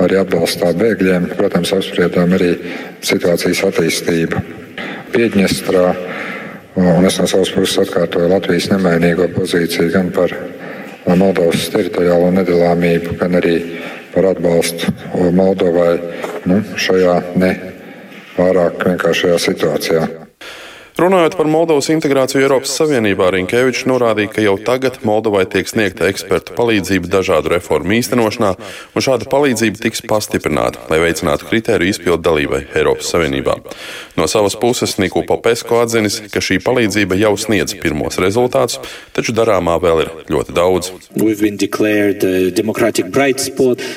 [0.03, 1.31] arī atbalstā bēgļiem.
[1.39, 2.55] Protams, apspriedām arī
[3.05, 4.45] situācijas attīstību
[5.13, 5.87] Piedņestrā.
[6.79, 10.35] Un es no savas puses atkārtoju Latvijas nemainīgo pozīciju gan par
[11.09, 13.57] Moldovas teritoriālo nedalāmību, gan arī
[14.13, 14.93] par atbalstu
[15.35, 15.97] Moldovai
[16.47, 17.53] nu, šajā ne
[18.37, 20.28] pārāk vienkāršajā situācijā.
[20.99, 26.57] Runājot par Moldovas integrāciju Eiropas Savienībā, Rinkevičs norādīja, ka jau tagad Moldovai tiek sniegta ekspertu
[26.57, 28.49] palīdzība dažādu reformu īstenošanā,
[28.99, 33.55] un šāda palīdzība tiks pastiprināta, lai veicinātu kritēriju izpildu dalībai Eiropas Savienībā.
[34.19, 38.81] No savas puses Niku Popesko atzinis, ka šī palīdzība jau sniedz pirmos rezultātus,
[39.15, 40.91] taču darāmā vēl ir ļoti daudz.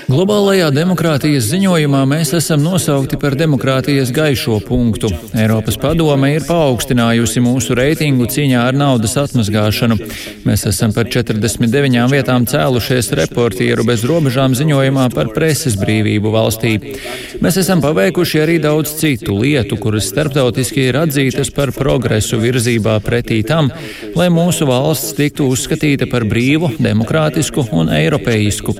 [0.05, 5.09] Globālajā demokrātijas ziņojumā mēs esam nosaukti par demokrātijas gaišo punktu.
[5.33, 9.97] Eiropas padome ir paaugstināta paaugstinājusi mūsu reitingu cīņā ar naudas atmazgāšanu.
[10.45, 16.97] Mēs esam par 49 vietām cēlušies reportieru bez robežām ziņojumā par preses brīvību valstī.
[17.41, 23.41] Mēs esam paveikuši arī daudz citu lietu, kuras starptautiski ir atzītas par progresu virzībā pretī
[23.47, 23.71] tam,
[24.15, 28.75] lai mūsu valsts tiktu uzskatīta par brīvu, demokrātisku un eiropeisku.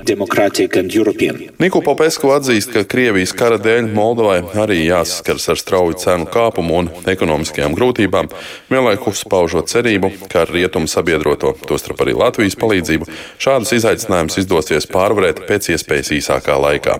[1.62, 6.92] Niku Popesku atzīst, ka Krievijas kara dēļ Moldovai arī jāsaskars ar strauju cenu kāpumu un
[7.08, 8.28] ekonomiskajām grūtībām grūtībām,
[8.70, 13.06] vienlaikus paužot cerību, ka ar rietumu sabiedroto, tostarp arī Latvijas palīdzību,
[13.38, 16.98] šādus izaicinājumus izdosies pārvarēt pēc iespējas īsākā laikā.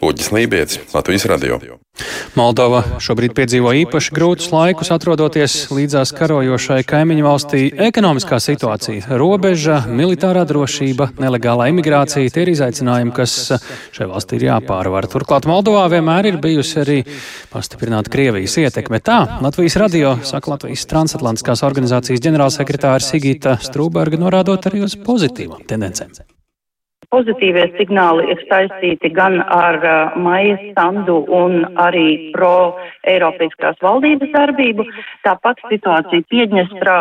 [0.00, 1.58] Uģis Lībijams, Latvijas radio.
[2.32, 7.60] Moldova šobrīd piedzīvo īpaši grūtus laikus, atrodoties līdzās karojošai kaimiņu valstī.
[7.88, 13.52] Ekonomiskā situācija, robeža, militārā drošība, nelegālā imigrācija- tie ir izaicinājumi, kas
[13.92, 15.04] šai valstī ir jāpārvar.
[15.04, 16.98] Turklāt Moldovā vienmēr ir bijusi arī
[17.52, 19.00] pastiprināta Krievijas ietekme.
[19.04, 26.29] Tā Latvijas radio saka Latvijas transatlantiskās organizācijas ģenerālsekretāra Sigita Strūberga, norādot arī uz pozitīvām tendencēm.
[27.10, 34.86] Pozitīvie signāli ir saistīti gan ar uh, maija standu un arī pro-eiropeiskās valdības darbību.
[35.26, 36.98] Tāpat situācija Piedņestrā,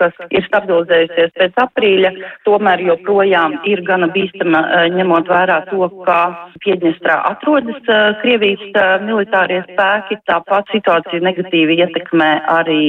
[0.00, 2.10] kas ir stabilizējusies pēc aprīļa,
[2.48, 6.18] tomēr joprojām ir gana bīstama, uh, ņemot vērā to, kā
[6.66, 10.18] Piedņestrā atrodas uh, Krievijas uh, militārie spēki.
[10.26, 12.82] Tāpat situācija negatīvi ietekmē arī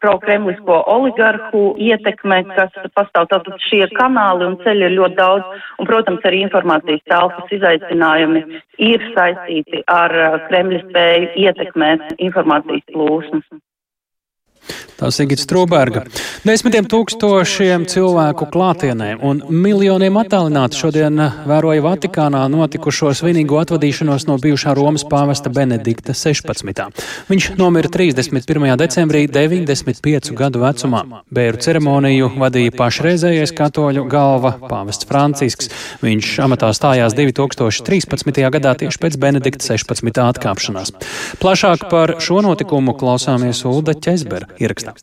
[0.00, 3.28] pro-kremlisko oligarhu ietekme, kas pastāv.
[3.36, 5.62] Tātad šie kanāli un ceļi ir ļoti daudz.
[5.76, 8.44] Un, protams, arī informācijas telpas izaicinājumi
[8.90, 13.46] ir saistīti ar uh, Kremļa spēju ietekmēt informācijas plūsmas.
[15.00, 16.02] Tā Sigita Strūberga.
[16.44, 21.16] Desmitiem tūkstošiem cilvēku klātienē un miljoniem attālināti šodien
[21.48, 27.00] vēroja Vatikānā notikušo svinīgo atvadīšanos no bijušā Romas pāvesta Benedikta 16.
[27.30, 28.68] Viņš nomira 31.
[28.82, 31.02] decembrī 95 gadu vecumā.
[31.32, 35.72] Bēru ceremoniju vadīja pašreizējais katoļu galva pāvests Francisks.
[36.04, 38.44] Viņš amatā stājās 2013.
[38.52, 40.22] gadā tieši pēc Benedikta 16.
[40.28, 40.92] atkāpšanās.
[41.40, 44.94] Plašāk par šo notikumu klausāmies Ulda Ķezbera ierakstā.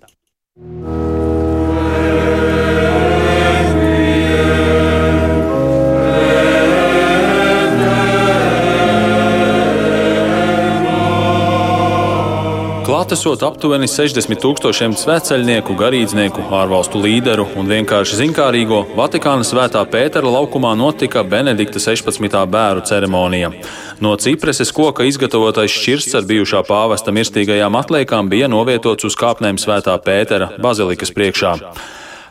[13.08, 20.74] Klātesot aptuveni 60 tūkstošiem sveceļnieku, garīdznieku, ārvalstu līderu un vienkārši zinkārīgo, Vatikāna svētā Pētera laukumā
[20.76, 22.36] notika Benedikta 16.
[22.52, 23.54] bēru ceremonija.
[24.04, 29.96] No cipreses koka izgatavotais šķirsts ar bijušā pāvesta mirstīgajām atliekām bija novietots uz kāpnēm svētā
[30.04, 31.54] Pētera bazilikas priekšā.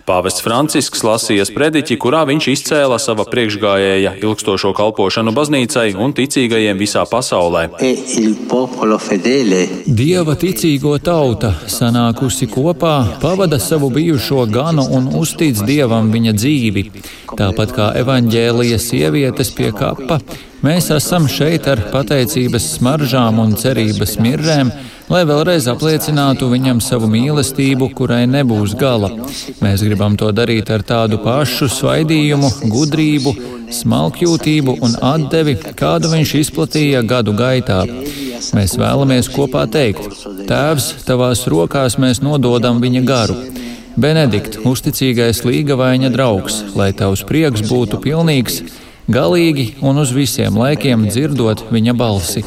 [0.07, 7.03] Pāvests Francisks lasīja sprediķi, kurā viņš izcēla sava priekšgājēja ilgstošo kalpošanu baznīcai un ticīgajiem visā
[7.11, 7.65] pasaulē.
[9.99, 16.87] Dieva ticīgo tauta sanākusi kopā, pavada savu bijušo ganu un uztic Dievam viņa dzīvi.
[17.35, 20.21] Tāpat kā evaņģēlijas sievietes pie kapa,
[20.63, 24.71] mēs esam šeit ar pateicības smaržām un cerības mirrēm
[25.13, 29.11] lai vēlreiz apliecinātu viņam savu mīlestību, kurai nebūs gala.
[29.63, 33.35] Mēs gribam to darīt ar tādu pašu svaidījumu, gudrību,
[33.81, 37.83] smalkjūtību un atdevi, kādu viņš izplatīja gadu gaitā.
[38.57, 40.11] Mēs vēlamies kopā teikt:
[40.49, 43.39] Tēvs, tavās rokās mēs nododam viņa garu.
[43.97, 48.61] Benedikt, uzticīgais līgavaina draugs, lai tavs prieks būtu pilnīgs,
[49.07, 52.43] galīgi un uz visiem laikiem dzirdot viņa balsi.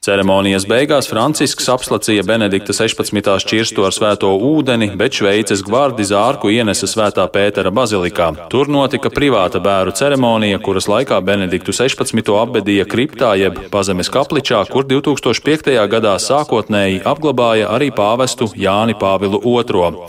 [0.00, 3.30] Ceremonijas beigās Francisks apslacīja Benedikta 16.
[3.44, 8.30] šķirsto ar svēto ūdeni, bet Šveices gvardi zārku ienesa svētā Pētera bazilikā.
[8.50, 12.34] Tur notika privāta bēru ceremonija, kuras laikā Benediktu 16.
[12.42, 15.76] apbedīja kriptā jeb pazemes kapličā, kur 2005.
[15.94, 20.08] gadā sākotnēji apglabāja arī pāvestu Jāni Pāvilu II.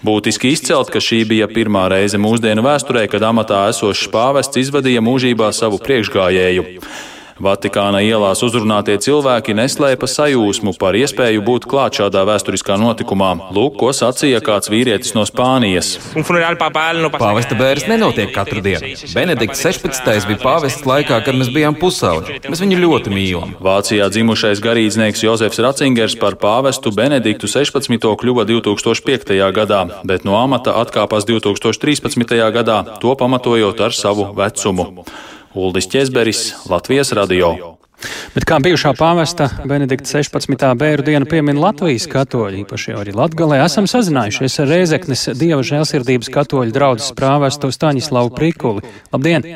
[0.00, 5.50] Būtiski izcelt, ka šī bija pirmā reize mūsdienu vēsturē, kad amatā esošs pāvests izvadīja mūžībā
[5.52, 6.64] savu priekšgājēju.
[7.40, 13.30] Vatikāna ielās uzrunātie cilvēki neslēpa sajūsmu par iespēju būt klāt šādā vēsturiskā notikumā.
[13.56, 15.94] Lūk, ko sacīja kāds vīrietis no Spānijas.
[16.20, 18.92] Pāvesta bērns nenotiek katru dienu.
[19.16, 20.28] Benedikts 16.
[20.28, 22.42] bija pāvests laikā, kad mēs bijām pusauģi.
[22.52, 23.56] Mēs viņu ļoti mīlam.
[23.64, 28.04] Vācijā dzimušais garīdznieks Jozefs Racingers par pāvestu Benediktu 16.
[28.20, 29.36] kļuva 2005.
[29.56, 32.38] gadā, bet no amata atkāpās 2013.
[32.52, 34.90] gadā, to pamatojot ar savu vecumu.
[35.54, 37.48] Uldis Česberis, Latvijas radio.
[38.34, 40.54] Bet kā bijušā pāvesta Benedikta 16.
[40.78, 46.76] bēru dienu piemin Latvijas katoļi, īpaši arī Latgalē, esam sazinājušies ar Rēzeknes Dieva žēlsirdības katoļu
[46.76, 48.86] draudzes prāvestu Staņislavu Prikuli.
[49.10, 49.48] Labdien!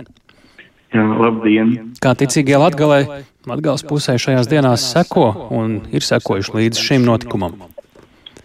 [0.90, 1.72] Jā, labdien!
[2.02, 7.54] Kā ticīgie Latgalē, Latgales pusē šajās dienās seko un ir sekojuši līdz šim notikumam?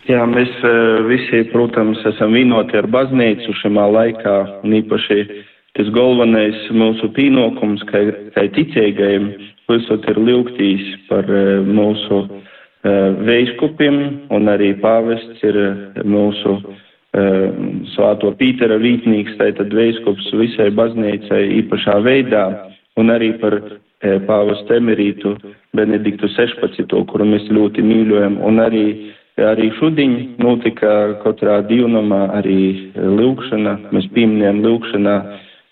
[0.06, 0.54] Jā, mēs
[1.10, 5.24] visi, protams, esam vienoti ar baznīcu šajā laikā un īpaši
[5.78, 8.04] tas galvenais mūsu pienākums, kā,
[8.36, 9.32] kā ticīgajiem,
[9.70, 12.40] visot ir lūgtīs par uh, mūsu uh,
[13.28, 14.00] veiskupiem,
[14.34, 16.60] un arī pāvests ir uh, mūsu
[17.90, 22.44] svāto Pītera vītnīgs, tātad veiskups visai baznīcai īpašā veidā,
[23.02, 23.56] un arī par
[24.28, 25.32] pāvestu emerītu
[25.74, 28.84] Benediktu 16, kuru mēs ļoti mīļojam, un arī
[29.40, 33.76] Arī šodien notika katrā divnamā arī lūkšana.
[33.96, 35.16] Mēs pieminējam lūkšanā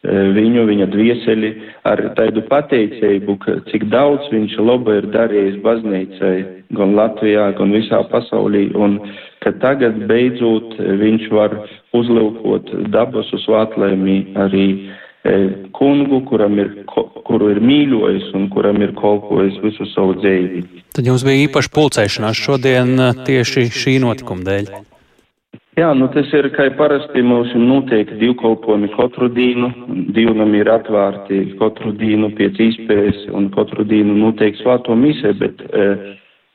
[0.07, 1.53] viņu, viņa dvieseli
[1.87, 3.37] ar tādu pateicību,
[3.71, 6.35] cik daudz viņš laba ir darījis baznīcai
[6.77, 8.99] gan Latvijā, gan visā pasaulī, un
[9.43, 11.57] ka tagad beidzot viņš var
[11.97, 14.67] uzlūkot dabas uz atlēmī arī
[15.75, 16.73] kungu, kuram ir,
[17.27, 20.63] kuru ir mīļojis un kuram ir kolpojis visu savu dzīvi.
[20.95, 22.95] Tad jums bija īpaši pulcēšanās šodien
[23.27, 24.71] tieši šī notikuma dēļ.
[25.77, 29.67] Jā, nu tas ir, kā parasti mums notiek divkolpojumi katru dienu,
[30.15, 36.07] divnami ir atvērti katru dienu pēc iespējas un katru dienu notiek svāto misē, bet eh,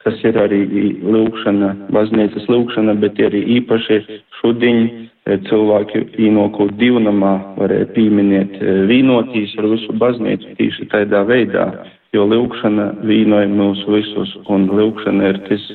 [0.03, 0.59] kas ir arī
[1.07, 4.01] lūkšana, baznīcas lūkšana, bet arī īpaši
[4.41, 11.69] šodien eh, cilvēki īnokot divnamā varēja pieminēt eh, vīnotīs ar visu baznīcu tīši tādā veidā,
[12.11, 15.71] jo lūkšana vīnoja mūs visus un lūkšana ir tas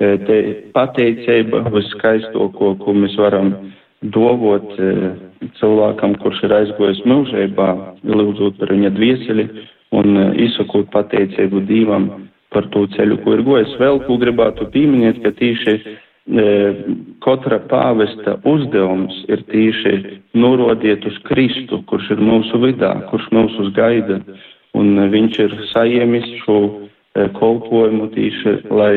[0.00, 0.38] te
[0.74, 3.52] pateicība viskaistāko, ko mēs varam
[4.00, 4.72] dovot
[5.60, 7.68] cilvēkam, kurš ir aizgojis mūžībā,
[8.08, 9.46] lūdzot par viņa dvieseli
[9.96, 12.08] un izsakot pateicību Dievam
[12.50, 13.74] par to ceļu, ko ir gojis.
[13.78, 15.76] Vēl ko gribētu pieminēt, ka tīši
[17.24, 19.94] katra pāvesta uzdevums ir tīši
[20.38, 24.20] norodiet uz Kristu, kurš ir mūsu vidā, kurš mūs gaida,
[24.78, 26.60] un viņš ir saiemis šo
[27.36, 28.94] kolpojumu tīši, lai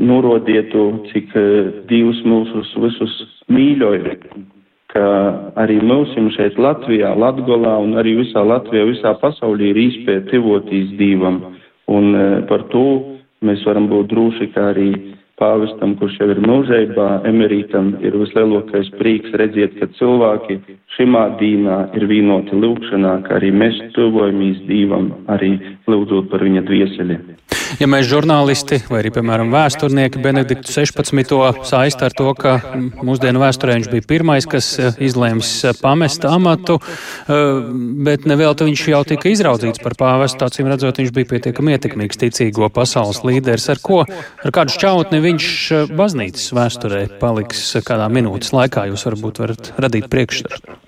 [0.00, 3.16] norādītu, cik uh, Dievs mūsus visus
[3.52, 4.16] mīļoja,
[4.92, 5.06] ka
[5.60, 11.42] arī mums šeit Latvijā, Latgolā un arī visā Latvijā, visā pasaulī ir īspēja tivotīs Dievam.
[11.92, 12.86] Un uh, par to
[13.42, 14.90] mēs varam būt droši, ka arī
[15.40, 20.60] pāvestam, kurš jau ir mūžībā, emerītam, ir vislielākais prīks redzēt, ka cilvēki
[20.96, 25.54] šimā dīnā ir vienoti lūkšanā, ka arī mēs tuvojamies Dievam, arī
[25.88, 27.20] lūdzot par viņa dvieseli.
[27.80, 31.32] Ja mēs žurnālisti vai arī, piemēram, vēsturnieki Benediktu 16.
[31.68, 32.58] saista ar to, ka
[33.00, 37.72] mūsdienu vēsturē viņš bija pirmais, kas eh, izlēms eh, pamest amatu, eh,
[38.04, 42.68] bet nevēl viņš jau tika izraudzīts par pāvestu, acīm redzot, viņš bija pietiekami ietekmīgs ticīgo
[42.74, 45.48] pasaules līderis, ar ko, ar kādu šķautni viņš
[45.96, 50.81] baznīcas vēsturē paliks kādā minūtes laikā, jūs varbūt varat radīt priekšstatu.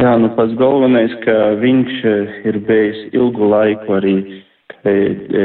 [0.00, 1.92] Jā, nu pats galvenais, ka viņš
[2.50, 4.16] ir bijis ilgu laiku arī
[4.84, 5.44] E, e,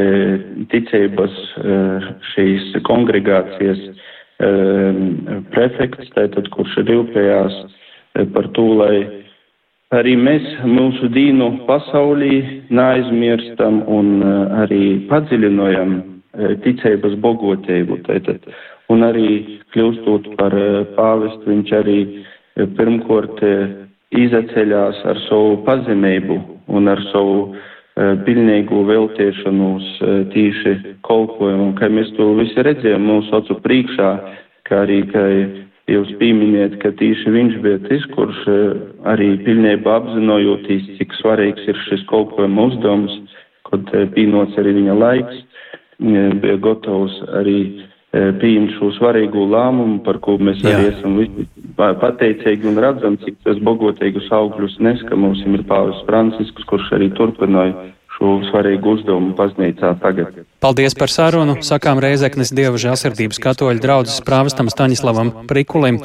[0.68, 1.76] ticības e,
[2.34, 3.86] šīs kongregācijas
[5.52, 7.56] prefekts, tātad, kurš rūpējās
[8.36, 9.00] par to, lai
[9.96, 12.38] arī mēs mūsu dīnu pasaulī
[12.72, 14.24] neaizmirstam un
[14.64, 15.98] arī padziļinojam
[16.64, 18.00] ticības bogotību.
[18.08, 18.48] Tātad,
[18.96, 20.56] un arī kļūstot par
[20.96, 22.00] pāvestu, viņš arī
[22.80, 23.44] pirmkort
[24.16, 26.40] izaceļās ar savu pazemību
[26.74, 27.52] un ar savu
[28.00, 30.72] Eh, pilnīgu veltīšanos eh, tīši
[31.04, 34.12] kolpojumu, ka mēs to visi redzējām mūsu acu priekšā,
[34.70, 35.24] kā arī, ka
[35.92, 38.80] jūs pīminiet, ka tīši viņš bija tas, kurš eh,
[39.12, 43.20] arī pilnībā apzinojoties, cik svarīgs ir šis kolpojuma uzdevums,
[43.68, 45.44] kad pīnots arī viņa laiks,
[46.00, 47.60] bija gatavs arī
[48.16, 50.78] pieņemt šo svarīgo lēmumu, par ko mēs Jā.
[50.78, 56.04] arī esam visi pateicīgi un redzam, cik tas bogotīgus augļus nes, ka mums ir Pāvils
[56.08, 60.44] Francisks, kurš arī turpināja šo svarīgu uzdevumu baznīcā tagad.
[60.60, 61.60] Paldies par sarunu.
[61.64, 66.02] Sakām Reizeknes Dieva žēlsirdības katoļu draudzes prāvestam Staņislavam Prikulim.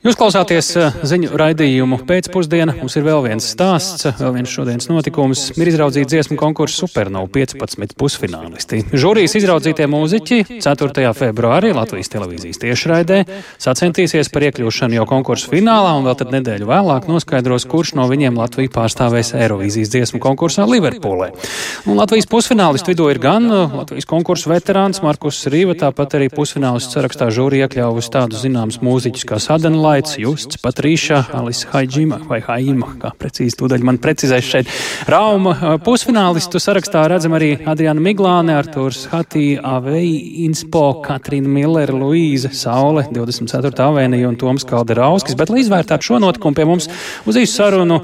[0.00, 2.72] Jūs klausāties eh, ziņu raidījumu pēcpusdienā.
[2.78, 5.42] Mums ir vēl viens stāsts, vēl viens šodienas notikums.
[5.60, 8.78] Ir izraudzīta dziesmu konkursu Supernova 15 pusfinālisti.
[8.96, 11.04] Žūrijas izraudzītie mūziķi 4.
[11.18, 13.18] februārī Latvijas televīzijas tiešraidē
[13.60, 18.40] sacensties par iekļūšanu jau konkursu finālā un vēl tad nedēļu vēlāk noskaidros, kurš no viņiem
[18.40, 21.28] Latviju pārstāvēs Eirovīzijas dziesmu konkursā Liverpoolē.
[21.84, 26.96] Un Latvijas pusfinālistu vidū ir gan eh, Latvijas konkursu veterāns Markus Rīva, tāpat arī pusfinālistu
[26.96, 32.92] sarakstā žūrija iekļāvusi tādus zināmus mūziķus kā Sadana Laits, Justs, Patrīša, Alisa Haidžima vai Haima,
[33.00, 34.68] kā precīzi tūdaļ man precizēs šeit.
[35.10, 43.02] Rauma pusfinālistu sarakstā redzam arī Adriana Miglāne, Artūrs Hatī, Avei, Inspo, Katrīna Millera, Luīze, Saule,
[43.10, 43.72] 24.
[43.88, 45.34] avēnija un Toms Kalderauskis.
[45.40, 46.86] Bet, lai izvērtātu šo notikumu pie mums
[47.26, 47.98] uz īsu sarunu,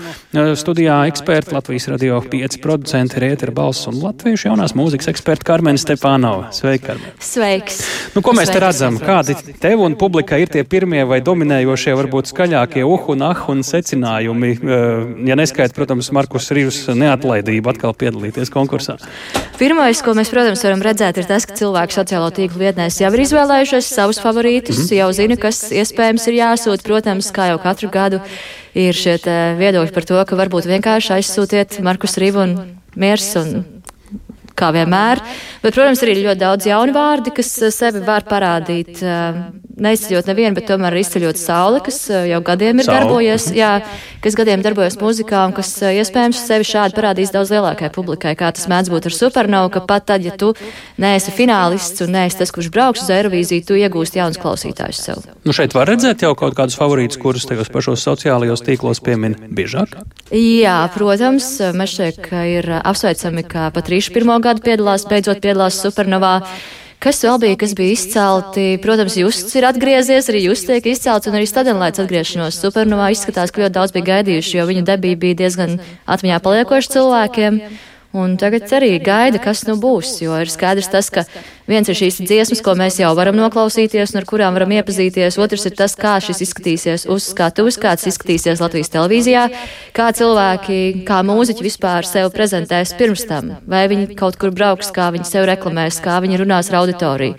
[0.59, 6.51] studijā eksperti Latvijas radio 5 producenti Rētera Balss un Latviešu jaunās mūzikas eksperti Karmen Stepanova.
[6.57, 7.15] Sveika, Karmen!
[7.23, 7.79] Sveiks!
[8.17, 8.99] Nu, ko mēs Sveiks, te redzam?
[9.07, 11.76] Kādi tev un publikai ir tie pirmie vai dominējošie?
[11.81, 17.73] Šie varbūt skaļākie uh un ah un secinājumi, eh, ja neskaita, protams, Markus Rīvs neatlaidību
[17.73, 18.99] atkal piedalīties konkursā?
[19.59, 23.25] Pirmais, ko mēs, protams, varam redzēt, ir tas, ka cilvēki sociālo tīklu vietnēs jau ir
[23.25, 24.97] izvēlējušies savus favorītus, mm -hmm.
[25.01, 26.83] jau zina, kas iespējams ir jāsūt.
[26.83, 28.21] Protams, kā jau katru gadu
[28.75, 29.17] ir šie
[29.59, 32.59] viedokļi par to, ka varbūt vienkārši aizsūtiet Markus Rīvu un
[32.97, 33.65] Miers un
[34.57, 35.21] kā vienmēr.
[35.63, 39.03] Bet, protams, arī ļoti daudz jaunu vārdi, kas eh, sevi var parādīt.
[39.03, 39.39] Eh,
[39.77, 42.97] neizceļot nevienu, bet tomēr izceļot sauli, kas eh, jau gadiem ir Saule.
[42.97, 43.73] darbojies, jā,
[44.25, 48.69] kas gadiem darbojas mūzikā un kas iespējams sevi šādi parādīs daudz lielākai publikai, kā tas
[48.73, 50.55] mēdz būt ar supernovu, ka pat tad, ja tu
[51.03, 55.27] neesi finālists un neesi tas, kurš brauks uz Eirovīziju, tu iegūsti jaunus klausītājus sev.
[55.45, 60.01] Nu šeit var redzēt jau kaut kādus favorītus, kurus tajos pašos sociālajos tīklos piemin biežāk?
[60.35, 61.47] Jā, protams,
[61.87, 66.41] šeit ir apsveicami, ka pat Rīša pirmo gadu piedalās, beidzot piedalās Supernovā.
[66.99, 68.65] Kas vēl bija, kas bija izcelti?
[68.83, 73.63] Protams, Justs ir atgriezies, arī Justs tiek izcelts, un arī Stadenlaits atgriešanos Supernovā izskatās, ka
[73.63, 75.77] ļoti daudz bija gaidījuši, jo viņa debija bija diezgan
[76.11, 77.61] atmiņā paliekoša cilvēkiem.
[78.17, 81.27] Un tagad arī gaida, kas nu būs, jo ir skaidrs tas, ka
[81.69, 85.67] viens ir šīs dziesmas, ko mēs jau varam noklausīties un ar kurām varam iepazīties, otrs
[85.69, 89.45] ir tas, kā šis izskatīsies uz skatuves, kāds izskatīsies Latvijas televīzijā,
[89.97, 95.11] kā cilvēki, kā mūziķi vispār sev prezentēs pirms tam, vai viņi kaut kur brauks, kā
[95.13, 97.37] viņi sev reklamēs, kā viņi runās ar auditoriju.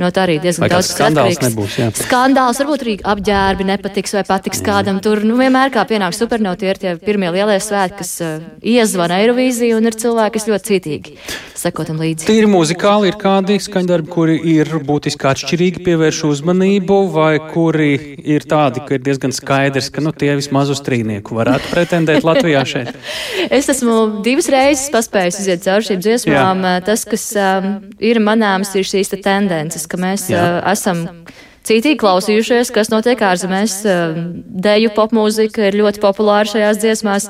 [0.00, 1.76] No tā arī diezgan vai daudz skandāls nebūs.
[1.76, 1.90] Jā.
[2.00, 5.02] Skandāls, varbūt arī apģērbi nepatiks vai patiks kādam.
[5.04, 9.20] Tur nu, vienmēr kā pienāk supernovā, tie ir tie pirmie lielie svētki, kas uh, iezvana
[9.20, 11.16] Eirovīziju un ir cilvēki, kas ļoti cītīgi
[11.60, 12.24] sekotam līdzi.
[12.28, 17.90] Tīri muzikāli ir kādi skaņdarbi, kuri ir būtiski atšķirīgi, pievērš uzmanību, vai kuri
[18.24, 22.64] ir tādi, ka ir diezgan skaidrs, ka nu, tie vismaz uz trīnieku varētu pretendēt Latvijā
[22.68, 22.94] šeit.
[23.58, 26.64] es esmu divas reizes paspējis iziet cauri šīm dziesmām.
[26.64, 26.74] Jā.
[26.88, 27.70] Tas, kas um,
[28.00, 30.44] ir manāms, ir šīs te tendences ka mēs Jā.
[30.72, 31.04] esam
[31.66, 33.80] cītīgi klausījušies, kas notiek ārzemēs.
[34.66, 37.28] Deju popmūzika ir ļoti populāra šajās dziesmās.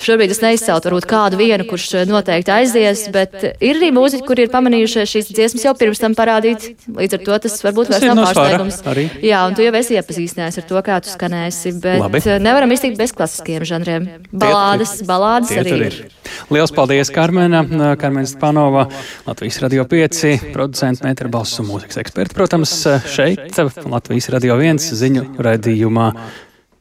[0.00, 4.52] Šobrīd es neizceltu varbūt kādu vienu, kurš noteikti aizies, bet ir arī mūziķi, kuri ir
[4.52, 6.70] pamanījušies šīs dziesmas jau pirms tam parādīt.
[6.88, 8.78] Līdz ar to tas varbūt vairs ir nav pārsteigums.
[9.20, 12.22] Jā, un tu jau esi iepazīstinājies ar to, kā tu skanēsi, bet Labi.
[12.24, 14.08] eh, nevaram iztikt bez klasiskiem žanriem.
[14.32, 15.98] Balādes, balādes Tie arī ir.
[16.48, 17.60] Liels paldies, Karmena,
[18.00, 18.86] Karmena Spanova,
[19.26, 22.38] Latvijas Radio 5, producents, metrbalss un mūzikas eksperti.
[22.38, 22.72] Protams,
[23.10, 26.08] šeit Latvijas Radio 1 ziņu raidījumā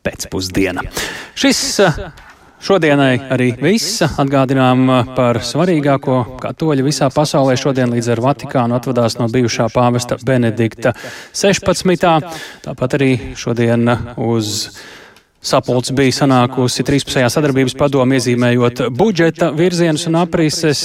[0.07, 0.87] pēcpusdiena.
[1.35, 2.01] Šis eh,
[2.59, 7.55] Šodienai arī viss atgādinām eh, par svarīgāko katoļu visā pasaulē.
[7.59, 10.91] Šodien līdz ar Vatikānu atvadās no bijušā pāvesta Benedikta
[11.31, 12.33] 16.
[12.65, 13.87] Tāpat arī šodien
[14.19, 14.67] uz
[15.39, 17.21] Sapulcs bija sanākusi 13.
[17.31, 20.81] sadarbības padomu, iezīmējot budžeta virzienus un aprises,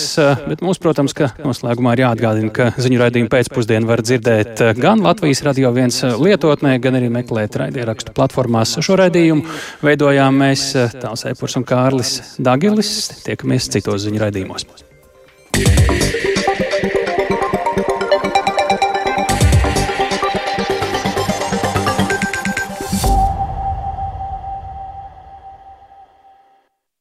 [0.46, 5.42] bet mums, protams, ka noslēgumā ir jāatgādina, ka ziņu raidījumu pēcpusdienu var dzirdēt gan Latvijas
[5.48, 8.78] radio viens lietotnē, gan arī meklēt raidierakstu platformās.
[8.78, 9.42] Šo raidījumu
[9.82, 10.70] veidojām mēs,
[11.02, 12.96] Tāls Epurs un Kārlis Dagilis.
[13.26, 14.70] Tiekamies citos ziņu raidījumos.